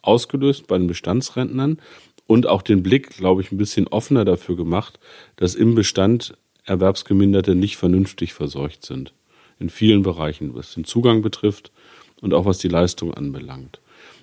[0.03, 1.79] ausgelöst bei den Bestandsrentnern
[2.27, 4.99] und auch den Blick, glaube ich, ein bisschen offener dafür gemacht,
[5.37, 6.35] dass im Bestand
[6.65, 9.13] Erwerbsgeminderte nicht vernünftig versorgt sind.
[9.59, 11.73] In vielen Bereichen, was den Zugang betrifft
[12.21, 13.81] und auch was die Leistung anbelangt.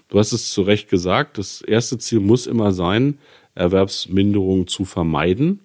[0.07, 3.19] Du hast es zu Recht gesagt, das erste Ziel muss immer sein,
[3.55, 5.59] Erwerbsminderung zu vermeiden.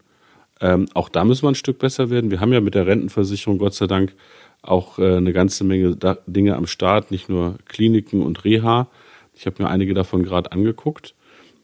[0.60, 2.30] Ähm, auch da müssen wir ein Stück besser werden.
[2.30, 4.14] Wir haben ja mit der Rentenversicherung Gott sei Dank
[4.62, 8.88] auch äh, eine ganze Menge da Dinge am Start, nicht nur Kliniken und Reha.
[9.34, 11.14] Ich habe mir einige davon gerade angeguckt,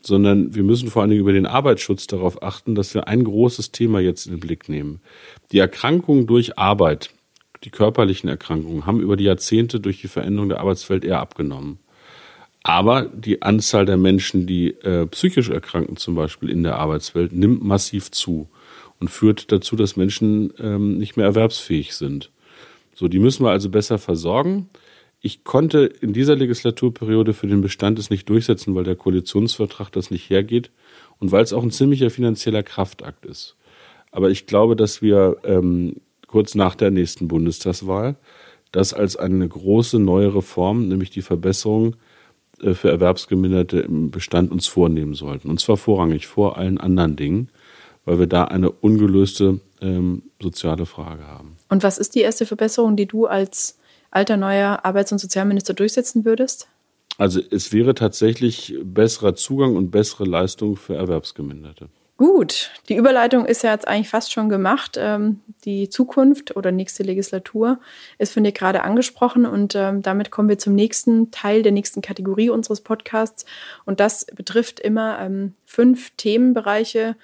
[0.00, 3.72] sondern wir müssen vor allen Dingen über den Arbeitsschutz darauf achten, dass wir ein großes
[3.72, 5.00] Thema jetzt in den Blick nehmen.
[5.52, 7.10] Die Erkrankungen durch Arbeit,
[7.64, 11.78] die körperlichen Erkrankungen, haben über die Jahrzehnte durch die Veränderung der Arbeitswelt eher abgenommen.
[12.64, 17.62] Aber die Anzahl der Menschen, die äh, psychisch erkranken, zum Beispiel in der Arbeitswelt, nimmt
[17.62, 18.48] massiv zu
[18.98, 22.30] und führt dazu, dass Menschen ähm, nicht mehr erwerbsfähig sind.
[22.98, 24.70] So, die müssen wir also besser versorgen.
[25.20, 30.10] Ich konnte in dieser Legislaturperiode für den Bestand es nicht durchsetzen, weil der Koalitionsvertrag das
[30.10, 30.72] nicht hergeht
[31.20, 33.56] und weil es auch ein ziemlicher finanzieller Kraftakt ist.
[34.10, 38.16] Aber ich glaube, dass wir ähm, kurz nach der nächsten Bundestagswahl
[38.72, 41.94] das als eine große neue Reform, nämlich die Verbesserung
[42.60, 45.50] äh, für Erwerbsgeminderte im Bestand uns vornehmen sollten.
[45.50, 47.48] Und zwar vorrangig vor allen anderen Dingen,
[48.08, 51.58] weil wir da eine ungelöste ähm, soziale Frage haben.
[51.68, 53.78] Und was ist die erste Verbesserung, die du als
[54.10, 56.68] alter neuer Arbeits- und Sozialminister durchsetzen würdest?
[57.18, 61.90] Also es wäre tatsächlich besserer Zugang und bessere Leistung für Erwerbsgeminderte.
[62.16, 64.96] Gut, die Überleitung ist ja jetzt eigentlich fast schon gemacht.
[64.98, 67.78] Ähm, die Zukunft oder nächste Legislatur
[68.16, 72.00] ist von dir gerade angesprochen und ähm, damit kommen wir zum nächsten Teil der nächsten
[72.00, 73.44] Kategorie unseres Podcasts
[73.84, 77.14] und das betrifft immer ähm, fünf Themenbereiche,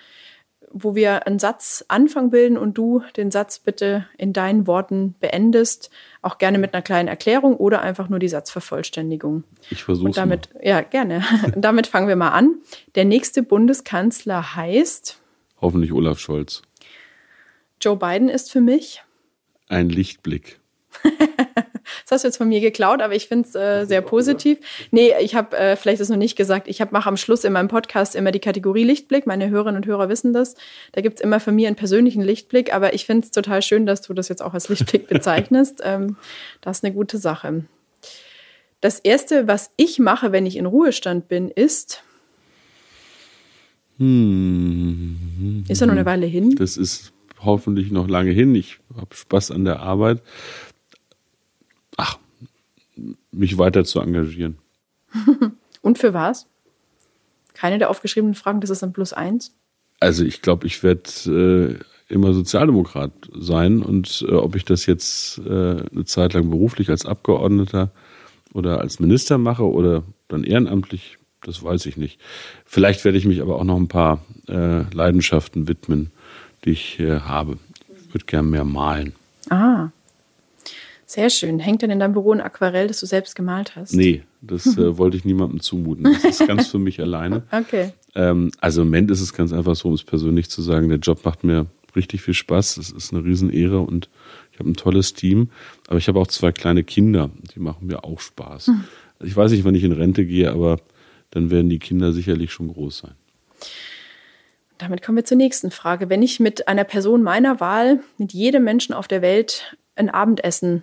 [0.75, 5.91] wo wir einen Satz Anfang bilden und du den Satz bitte in deinen Worten beendest,
[6.21, 9.45] auch gerne mit einer kleinen Erklärung oder einfach nur die Satzvervollständigung.
[9.71, 10.17] Ich versuche es.
[10.17, 10.67] Damit, mal.
[10.67, 11.23] ja, gerne.
[11.57, 12.57] damit fangen wir mal an.
[12.97, 15.21] Der nächste Bundeskanzler heißt.
[15.61, 16.63] Hoffentlich Olaf Scholz.
[17.81, 19.03] Joe Biden ist für mich.
[19.69, 20.59] Ein Lichtblick.
[22.05, 24.59] Das hast du jetzt von mir geklaut, aber ich finde es äh, sehr positiv.
[24.91, 26.69] Nee, ich habe äh, vielleicht das noch nicht gesagt.
[26.69, 29.27] Ich mache am Schluss in meinem Podcast immer die Kategorie Lichtblick.
[29.27, 30.55] Meine Hörerinnen und Hörer wissen das.
[30.93, 33.87] Da gibt es immer von mir einen persönlichen Lichtblick, aber ich finde es total schön,
[33.87, 35.81] dass du das jetzt auch als Lichtblick bezeichnest.
[35.85, 36.17] ähm,
[36.61, 37.65] das ist eine gute Sache.
[38.81, 42.03] Das Erste, was ich mache, wenn ich in Ruhestand bin, ist.
[43.99, 45.65] Hm.
[45.69, 46.55] Ist ja noch eine Weile hin.
[46.57, 48.55] Das ist hoffentlich noch lange hin.
[48.55, 50.23] Ich habe Spaß an der Arbeit
[53.31, 54.59] mich weiter zu engagieren.
[55.83, 56.47] Und für was?
[57.53, 59.55] Keine der aufgeschriebenen Fragen, das ist dann plus eins?
[60.01, 61.81] Also ich glaube, ich werde
[62.11, 66.91] äh, immer Sozialdemokrat sein und äh, ob ich das jetzt äh, eine Zeit lang beruflich
[66.91, 67.91] als Abgeordneter
[68.53, 72.21] oder als Minister mache oder dann ehrenamtlich, das weiß ich nicht.
[72.65, 76.11] Vielleicht werde ich mich aber auch noch ein paar äh, Leidenschaften widmen,
[76.65, 77.59] die ich habe.
[77.89, 79.15] Ich würde gern mehr malen.
[79.51, 79.91] Ah,
[81.15, 81.59] sehr schön.
[81.59, 83.95] Hängt denn in deinem Büro ein Aquarell, das du selbst gemalt hast?
[83.95, 86.05] Nee, das äh, wollte ich niemandem zumuten.
[86.05, 87.43] Das ist ganz für mich alleine.
[87.53, 87.93] Okay.
[88.17, 90.99] Ähm, also im Moment ist es ganz einfach so, um es persönlich zu sagen, der
[90.99, 92.77] Job macht mir richtig viel Spaß.
[92.79, 94.09] Es ist eine Riesenehre und
[94.53, 95.51] ich habe ein tolles Team.
[95.87, 98.69] Aber ich habe auch zwei kleine Kinder, die machen mir auch Spaß.
[98.69, 98.85] Hm.
[99.23, 100.79] Ich weiß nicht, wann ich in Rente gehe, aber
[101.31, 103.15] dann werden die Kinder sicherlich schon groß sein.
[104.79, 106.11] Damit kommen wir zur nächsten Frage.
[106.11, 110.83] Wenn ich mit einer Person meiner Wahl, mit jedem Menschen auf der Welt ein Abendessen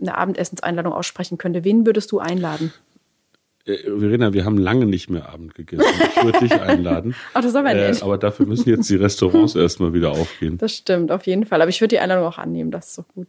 [0.00, 2.72] eine Abendessenseinladung aussprechen könnte, wen würdest du einladen?
[3.64, 5.84] Äh, Verena, wir haben lange nicht mehr Abend gegessen.
[6.16, 7.14] Ich würde dich einladen.
[7.34, 8.02] Ach, das aber äh, nicht.
[8.02, 10.58] aber dafür müssen jetzt die Restaurants erstmal wieder aufgehen.
[10.58, 11.60] Das stimmt, auf jeden Fall.
[11.60, 13.28] Aber ich würde die Einladung auch annehmen, das ist so gut.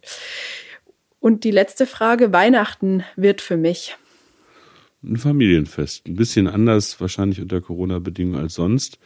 [1.19, 3.97] Und die letzte Frage, Weihnachten wird für mich.
[5.03, 6.07] Ein Familienfest.
[6.07, 8.99] Ein bisschen anders wahrscheinlich unter Corona-Bedingungen als sonst.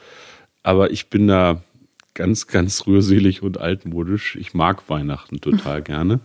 [0.63, 1.63] Aber ich bin da
[2.13, 4.35] ganz, ganz rührselig und altmodisch.
[4.35, 6.19] Ich mag Weihnachten total gerne.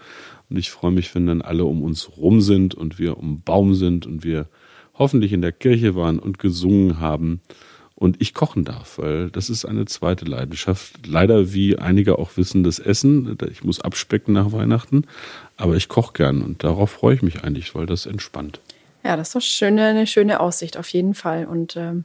[0.48, 3.74] Und ich freue mich, wenn dann alle um uns rum sind und wir um Baum
[3.74, 4.48] sind und wir
[4.94, 7.40] hoffentlich in der Kirche waren und gesungen haben
[7.94, 11.06] und ich kochen darf, weil das ist eine zweite Leidenschaft.
[11.06, 13.36] Leider, wie einige auch wissen, das Essen.
[13.50, 15.04] Ich muss abspecken nach Weihnachten,
[15.56, 18.60] aber ich koche gern und darauf freue ich mich eigentlich, weil das entspannt.
[19.06, 21.46] Ja, das ist doch schöne, eine schöne Aussicht auf jeden Fall.
[21.46, 22.04] Und ähm,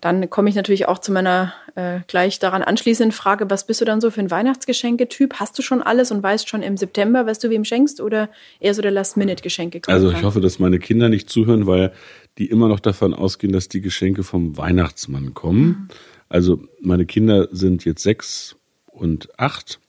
[0.00, 3.84] dann komme ich natürlich auch zu meiner äh, gleich daran anschließenden Frage, was bist du
[3.84, 5.34] dann so für ein Weihnachtsgeschenketyp?
[5.34, 8.72] Hast du schon alles und weißt schon im September, was du wem schenkst oder eher
[8.72, 9.82] so der Last-Minute-Geschenke?
[9.86, 11.92] Also ich hoffe, dass meine Kinder nicht zuhören, weil
[12.38, 15.66] die immer noch davon ausgehen, dass die Geschenke vom Weihnachtsmann kommen.
[15.66, 15.88] Mhm.
[16.30, 19.80] Also meine Kinder sind jetzt sechs und acht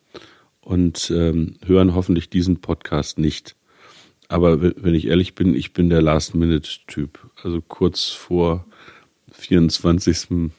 [0.60, 3.56] und ähm, hören hoffentlich diesen Podcast nicht.
[4.32, 7.20] Aber wenn ich ehrlich bin, ich bin der Last-Minute-Typ.
[7.44, 8.66] Also kurz vor
[9.34, 10.50] 24.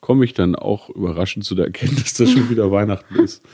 [0.00, 3.44] komme ich dann auch überraschend zu der Erkenntnis, dass schon wieder Weihnachten ist.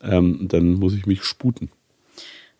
[0.00, 1.70] Ähm, dann muss ich mich sputen.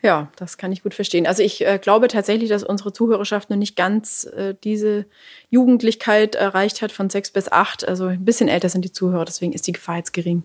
[0.02, 1.26] Ja, das kann ich gut verstehen.
[1.26, 5.06] Also ich äh, glaube tatsächlich, dass unsere Zuhörerschaft noch nicht ganz äh, diese
[5.50, 7.86] Jugendlichkeit erreicht hat von sechs bis acht.
[7.86, 10.42] Also ein bisschen älter sind die Zuhörer, deswegen ist die Gefahr jetzt gering.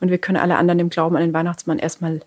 [0.00, 2.20] Und wir können alle anderen im Glauben an den Weihnachtsmann erstmal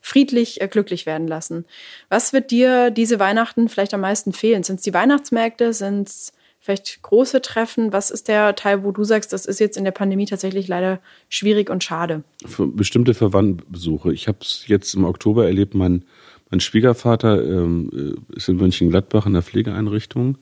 [0.00, 1.64] friedlich äh, glücklich werden lassen.
[2.08, 4.62] Was wird dir diese Weihnachten vielleicht am meisten fehlen?
[4.62, 5.72] Sind es die Weihnachtsmärkte?
[5.72, 7.92] Sind es vielleicht große Treffen?
[7.92, 11.00] Was ist der Teil, wo du sagst, das ist jetzt in der Pandemie tatsächlich leider
[11.28, 12.22] schwierig und schade?
[12.46, 14.12] Für bestimmte Verwandtenbesuche.
[14.12, 16.04] Ich habe es jetzt im Oktober erlebt, mein,
[16.50, 17.90] mein Schwiegervater ähm,
[18.30, 20.38] äh, ist in Mönchengladbach in der Pflegeeinrichtung,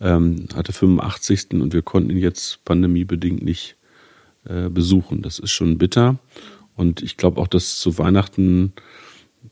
[0.00, 1.52] ähm, hatte 85.
[1.52, 3.76] und wir konnten ihn jetzt pandemiebedingt nicht
[4.46, 5.22] äh, besuchen.
[5.22, 6.16] Das ist schon bitter.
[6.76, 8.72] Und ich glaube auch, dass zu Weihnachten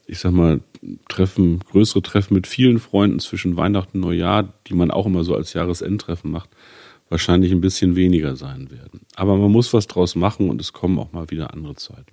[0.06, 0.60] ich sag mal,
[1.08, 5.34] Treffen, größere Treffen mit vielen Freunden zwischen Weihnachten und Neujahr, die man auch immer so
[5.34, 6.50] als Jahresendtreffen macht,
[7.08, 9.06] wahrscheinlich ein bisschen weniger sein werden.
[9.16, 12.12] Aber man muss was draus machen und es kommen auch mal wieder andere Zeiten.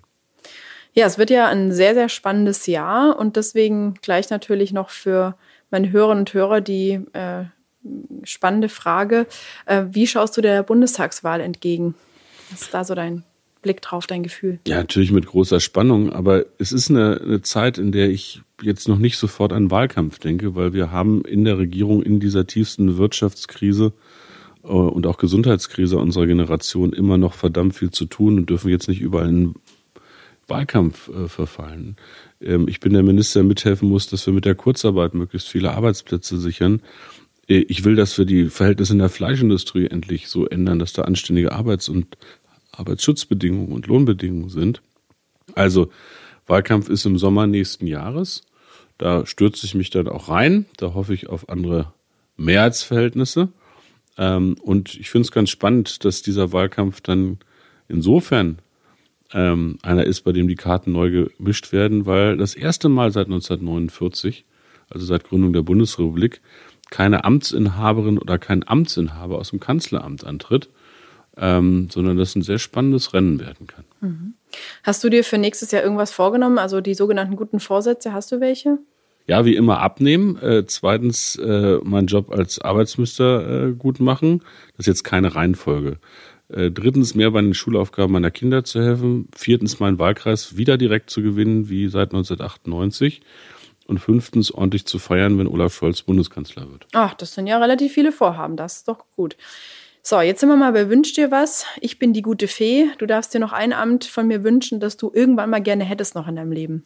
[0.94, 5.36] Ja, es wird ja ein sehr, sehr spannendes Jahr und deswegen gleich natürlich noch für
[5.72, 7.46] meine Hörerinnen und Hörer die äh,
[8.24, 9.28] spannende Frage.
[9.66, 11.96] Äh, wie schaust du der Bundestagswahl entgegen?
[12.50, 13.24] Was ist da so dein
[13.62, 14.60] Blick drauf, dein Gefühl?
[14.68, 18.88] Ja, natürlich mit großer Spannung, aber es ist eine, eine Zeit, in der ich jetzt
[18.88, 22.98] noch nicht sofort an Wahlkampf denke, weil wir haben in der Regierung in dieser tiefsten
[22.98, 23.94] Wirtschaftskrise
[24.64, 28.88] äh, und auch Gesundheitskrise unserer Generation immer noch verdammt viel zu tun und dürfen jetzt
[28.88, 29.56] nicht überall in
[30.48, 31.96] Wahlkampf äh, verfallen.
[32.42, 35.72] Ähm, ich bin der Minister, der mithelfen muss, dass wir mit der Kurzarbeit möglichst viele
[35.72, 36.82] Arbeitsplätze sichern.
[37.48, 41.04] Äh, ich will, dass wir die Verhältnisse in der Fleischindustrie endlich so ändern, dass da
[41.04, 42.18] anständige Arbeits- und
[42.80, 44.82] Arbeitsschutzbedingungen und Lohnbedingungen sind.
[45.56, 45.92] Also
[46.48, 48.44] Wahlkampf ist im Sommer nächsten Jahres.
[48.98, 50.66] Da stürze ich mich dann auch rein.
[50.78, 51.94] Da hoffe ich auf andere
[52.38, 53.50] Mehrheitsverhältnisse.
[54.18, 57.38] Ähm, und ich finde es ganz spannend, dass dieser Wahlkampf dann
[57.88, 58.60] insofern
[59.32, 63.28] ähm, einer ist, bei dem die Karten neu gemischt werden, weil das erste Mal seit
[63.28, 64.46] 1949,
[64.90, 66.42] also seit Gründung der Bundesrepublik,
[66.90, 70.70] keine Amtsinhaberin oder kein Amtsinhaber aus dem Kanzleramt antritt,
[71.40, 73.86] ähm, sondern das ein sehr spannendes Rennen werden kann.
[74.02, 74.34] Mhm.
[74.84, 76.58] Hast du dir für nächstes Jahr irgendwas vorgenommen?
[76.58, 78.80] Also die sogenannten guten Vorsätze, hast du welche?
[79.28, 80.38] Ja, wie immer abnehmen.
[80.42, 84.40] Äh, zweitens äh, meinen Job als Arbeitsminister äh, gut machen.
[84.76, 86.00] Das ist jetzt keine Reihenfolge.
[86.50, 89.28] Äh, drittens mehr bei den Schulaufgaben meiner Kinder zu helfen.
[89.36, 93.22] Viertens meinen Wahlkreis wieder direkt zu gewinnen, wie seit 1998
[93.86, 96.88] und fünftens ordentlich zu feiern, wenn Olaf Scholz Bundeskanzler wird.
[96.94, 99.38] Ach, das sind ja relativ viele Vorhaben, das ist doch gut.
[100.10, 101.68] So, jetzt sind wir mal bei Wünsch dir was.
[101.82, 102.88] Ich bin die gute Fee.
[102.98, 106.16] Du darfst dir noch ein Amt von mir wünschen, das du irgendwann mal gerne hättest
[106.16, 106.84] noch in deinem Leben.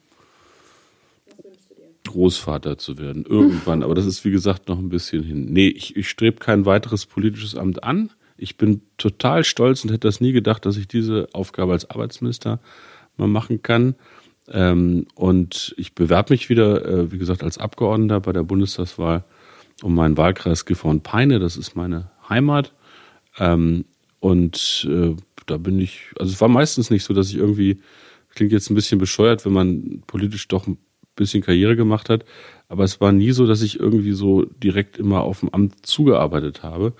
[2.05, 3.81] Großvater zu werden, irgendwann.
[3.85, 5.45] Aber das ist, wie gesagt, noch ein bisschen hin.
[5.45, 8.09] Nee, ich, ich strebe kein weiteres politisches Amt an.
[8.35, 12.59] Ich bin total stolz und hätte das nie gedacht, dass ich diese Aufgabe als Arbeitsminister
[13.15, 13.95] mal machen kann.
[14.49, 19.23] Ähm, und ich bewerbe mich wieder, äh, wie gesagt, als Abgeordneter bei der Bundestagswahl
[19.81, 21.39] um meinen Wahlkreis Gifhorn-Peine.
[21.39, 22.73] Das ist meine Heimat.
[23.39, 23.85] Ähm,
[24.19, 25.15] und äh,
[25.45, 27.81] da bin ich, also es war meistens nicht so, dass ich irgendwie,
[28.33, 30.77] klingt jetzt ein bisschen bescheuert, wenn man politisch doch ein
[31.15, 32.25] bisschen Karriere gemacht hat,
[32.69, 36.63] aber es war nie so, dass ich irgendwie so direkt immer auf dem Amt zugearbeitet
[36.63, 36.93] habe,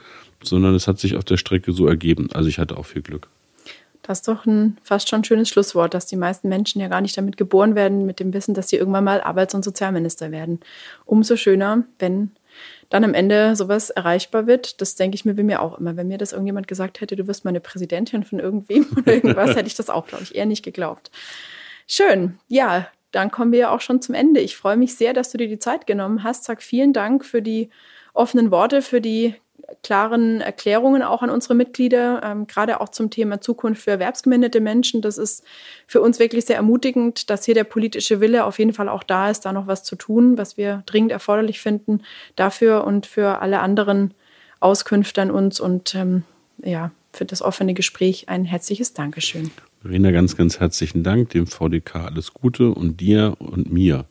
[0.43, 2.27] sondern es hat sich auf der Strecke so ergeben.
[2.33, 3.29] Also ich hatte auch viel Glück.
[4.03, 7.17] Das ist doch ein fast schon schönes Schlusswort, dass die meisten Menschen ja gar nicht
[7.17, 10.59] damit geboren werden, mit dem Wissen, dass sie irgendwann mal Arbeits- und Sozialminister werden.
[11.05, 12.31] Umso schöner, wenn
[12.93, 15.97] dann am Ende sowas erreichbar wird, das denke ich mir bei mir auch immer.
[15.97, 19.65] Wenn mir das irgendjemand gesagt hätte, du wirst meine Präsidentin von irgendwem oder irgendwas, hätte
[19.65, 21.09] ich das auch, glaube ich, eher nicht geglaubt.
[21.87, 22.37] Schön.
[22.49, 24.41] Ja, dann kommen wir ja auch schon zum Ende.
[24.41, 26.43] Ich freue mich sehr, dass du dir die Zeit genommen hast.
[26.43, 27.71] Sag vielen Dank für die
[28.13, 29.33] offenen Worte, für die
[29.81, 35.01] klaren Erklärungen auch an unsere Mitglieder, ähm, gerade auch zum Thema Zukunft für erwerbsgeminderte Menschen.
[35.01, 35.43] Das ist
[35.87, 39.29] für uns wirklich sehr ermutigend, dass hier der politische Wille auf jeden Fall auch da
[39.29, 42.01] ist, da noch was zu tun, was wir dringend erforderlich finden
[42.35, 44.13] dafür und für alle anderen
[44.59, 46.23] Auskünfte an uns und ähm,
[46.63, 49.51] ja, für das offene Gespräch ein herzliches Dankeschön.
[49.81, 54.05] Verena, ganz, ganz herzlichen Dank, dem VDK alles Gute und dir und mir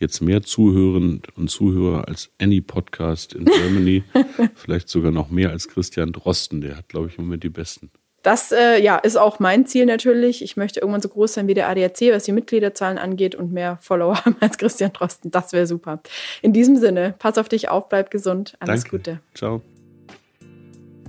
[0.00, 4.02] jetzt mehr Zuhörerinnen und Zuhörer als any Podcast in Germany.
[4.54, 6.60] Vielleicht sogar noch mehr als Christian Drosten.
[6.60, 7.90] Der hat, glaube ich, im Moment die besten.
[8.22, 10.42] Das äh, ja, ist auch mein Ziel natürlich.
[10.42, 13.78] Ich möchte irgendwann so groß sein wie der ADAC, was die Mitgliederzahlen angeht und mehr
[13.80, 15.30] Follower haben als Christian Drosten.
[15.30, 16.02] Das wäre super.
[16.42, 18.56] In diesem Sinne, pass auf dich auf, bleib gesund.
[18.60, 18.96] Alles Danke.
[18.96, 19.20] Gute.
[19.34, 19.62] Ciao.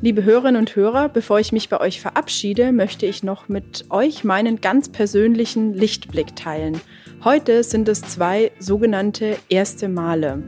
[0.03, 4.23] Liebe Hörerinnen und Hörer, bevor ich mich bei euch verabschiede, möchte ich noch mit euch
[4.23, 6.81] meinen ganz persönlichen Lichtblick teilen.
[7.23, 10.41] Heute sind es zwei sogenannte erste Male.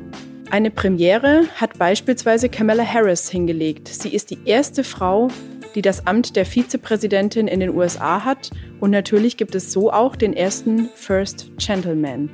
[0.50, 3.90] Eine Premiere hat beispielsweise Kamala Harris hingelegt.
[3.90, 5.28] Sie ist die erste Frau,
[5.76, 8.50] die das Amt der Vizepräsidentin in den USA hat.
[8.80, 12.32] Und natürlich gibt es so auch den ersten First Gentleman.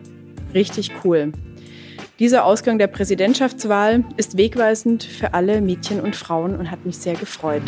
[0.54, 1.34] Richtig cool.
[2.20, 7.16] Dieser Ausgang der Präsidentschaftswahl ist wegweisend für alle Mädchen und Frauen und hat mich sehr
[7.16, 7.64] gefreut.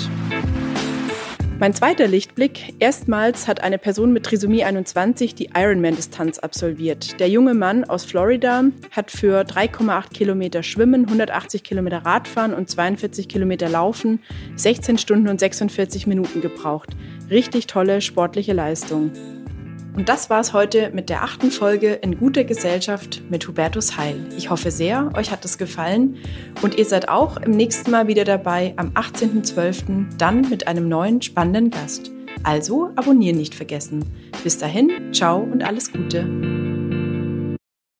[1.58, 2.74] Mein zweiter Lichtblick.
[2.80, 7.18] Erstmals hat eine Person mit Trisomie 21 die Ironman-Distanz absolviert.
[7.22, 13.30] Der junge Mann aus Florida hat für 3,8 Kilometer Schwimmen, 180 Kilometer Radfahren und 42
[13.30, 14.20] Kilometer Laufen
[14.58, 16.90] 16 Stunden und 46 Minuten gebraucht.
[17.30, 19.12] Richtig tolle sportliche Leistung.
[19.94, 24.26] Und das war's heute mit der achten Folge in guter Gesellschaft mit Hubertus Heil.
[24.38, 26.18] Ich hoffe sehr, euch hat es gefallen
[26.62, 30.18] und ihr seid auch im nächsten Mal wieder dabei am 18.12.
[30.18, 32.12] dann mit einem neuen spannenden Gast.
[32.44, 34.06] Also abonnieren nicht vergessen.
[34.44, 36.61] Bis dahin, ciao und alles Gute.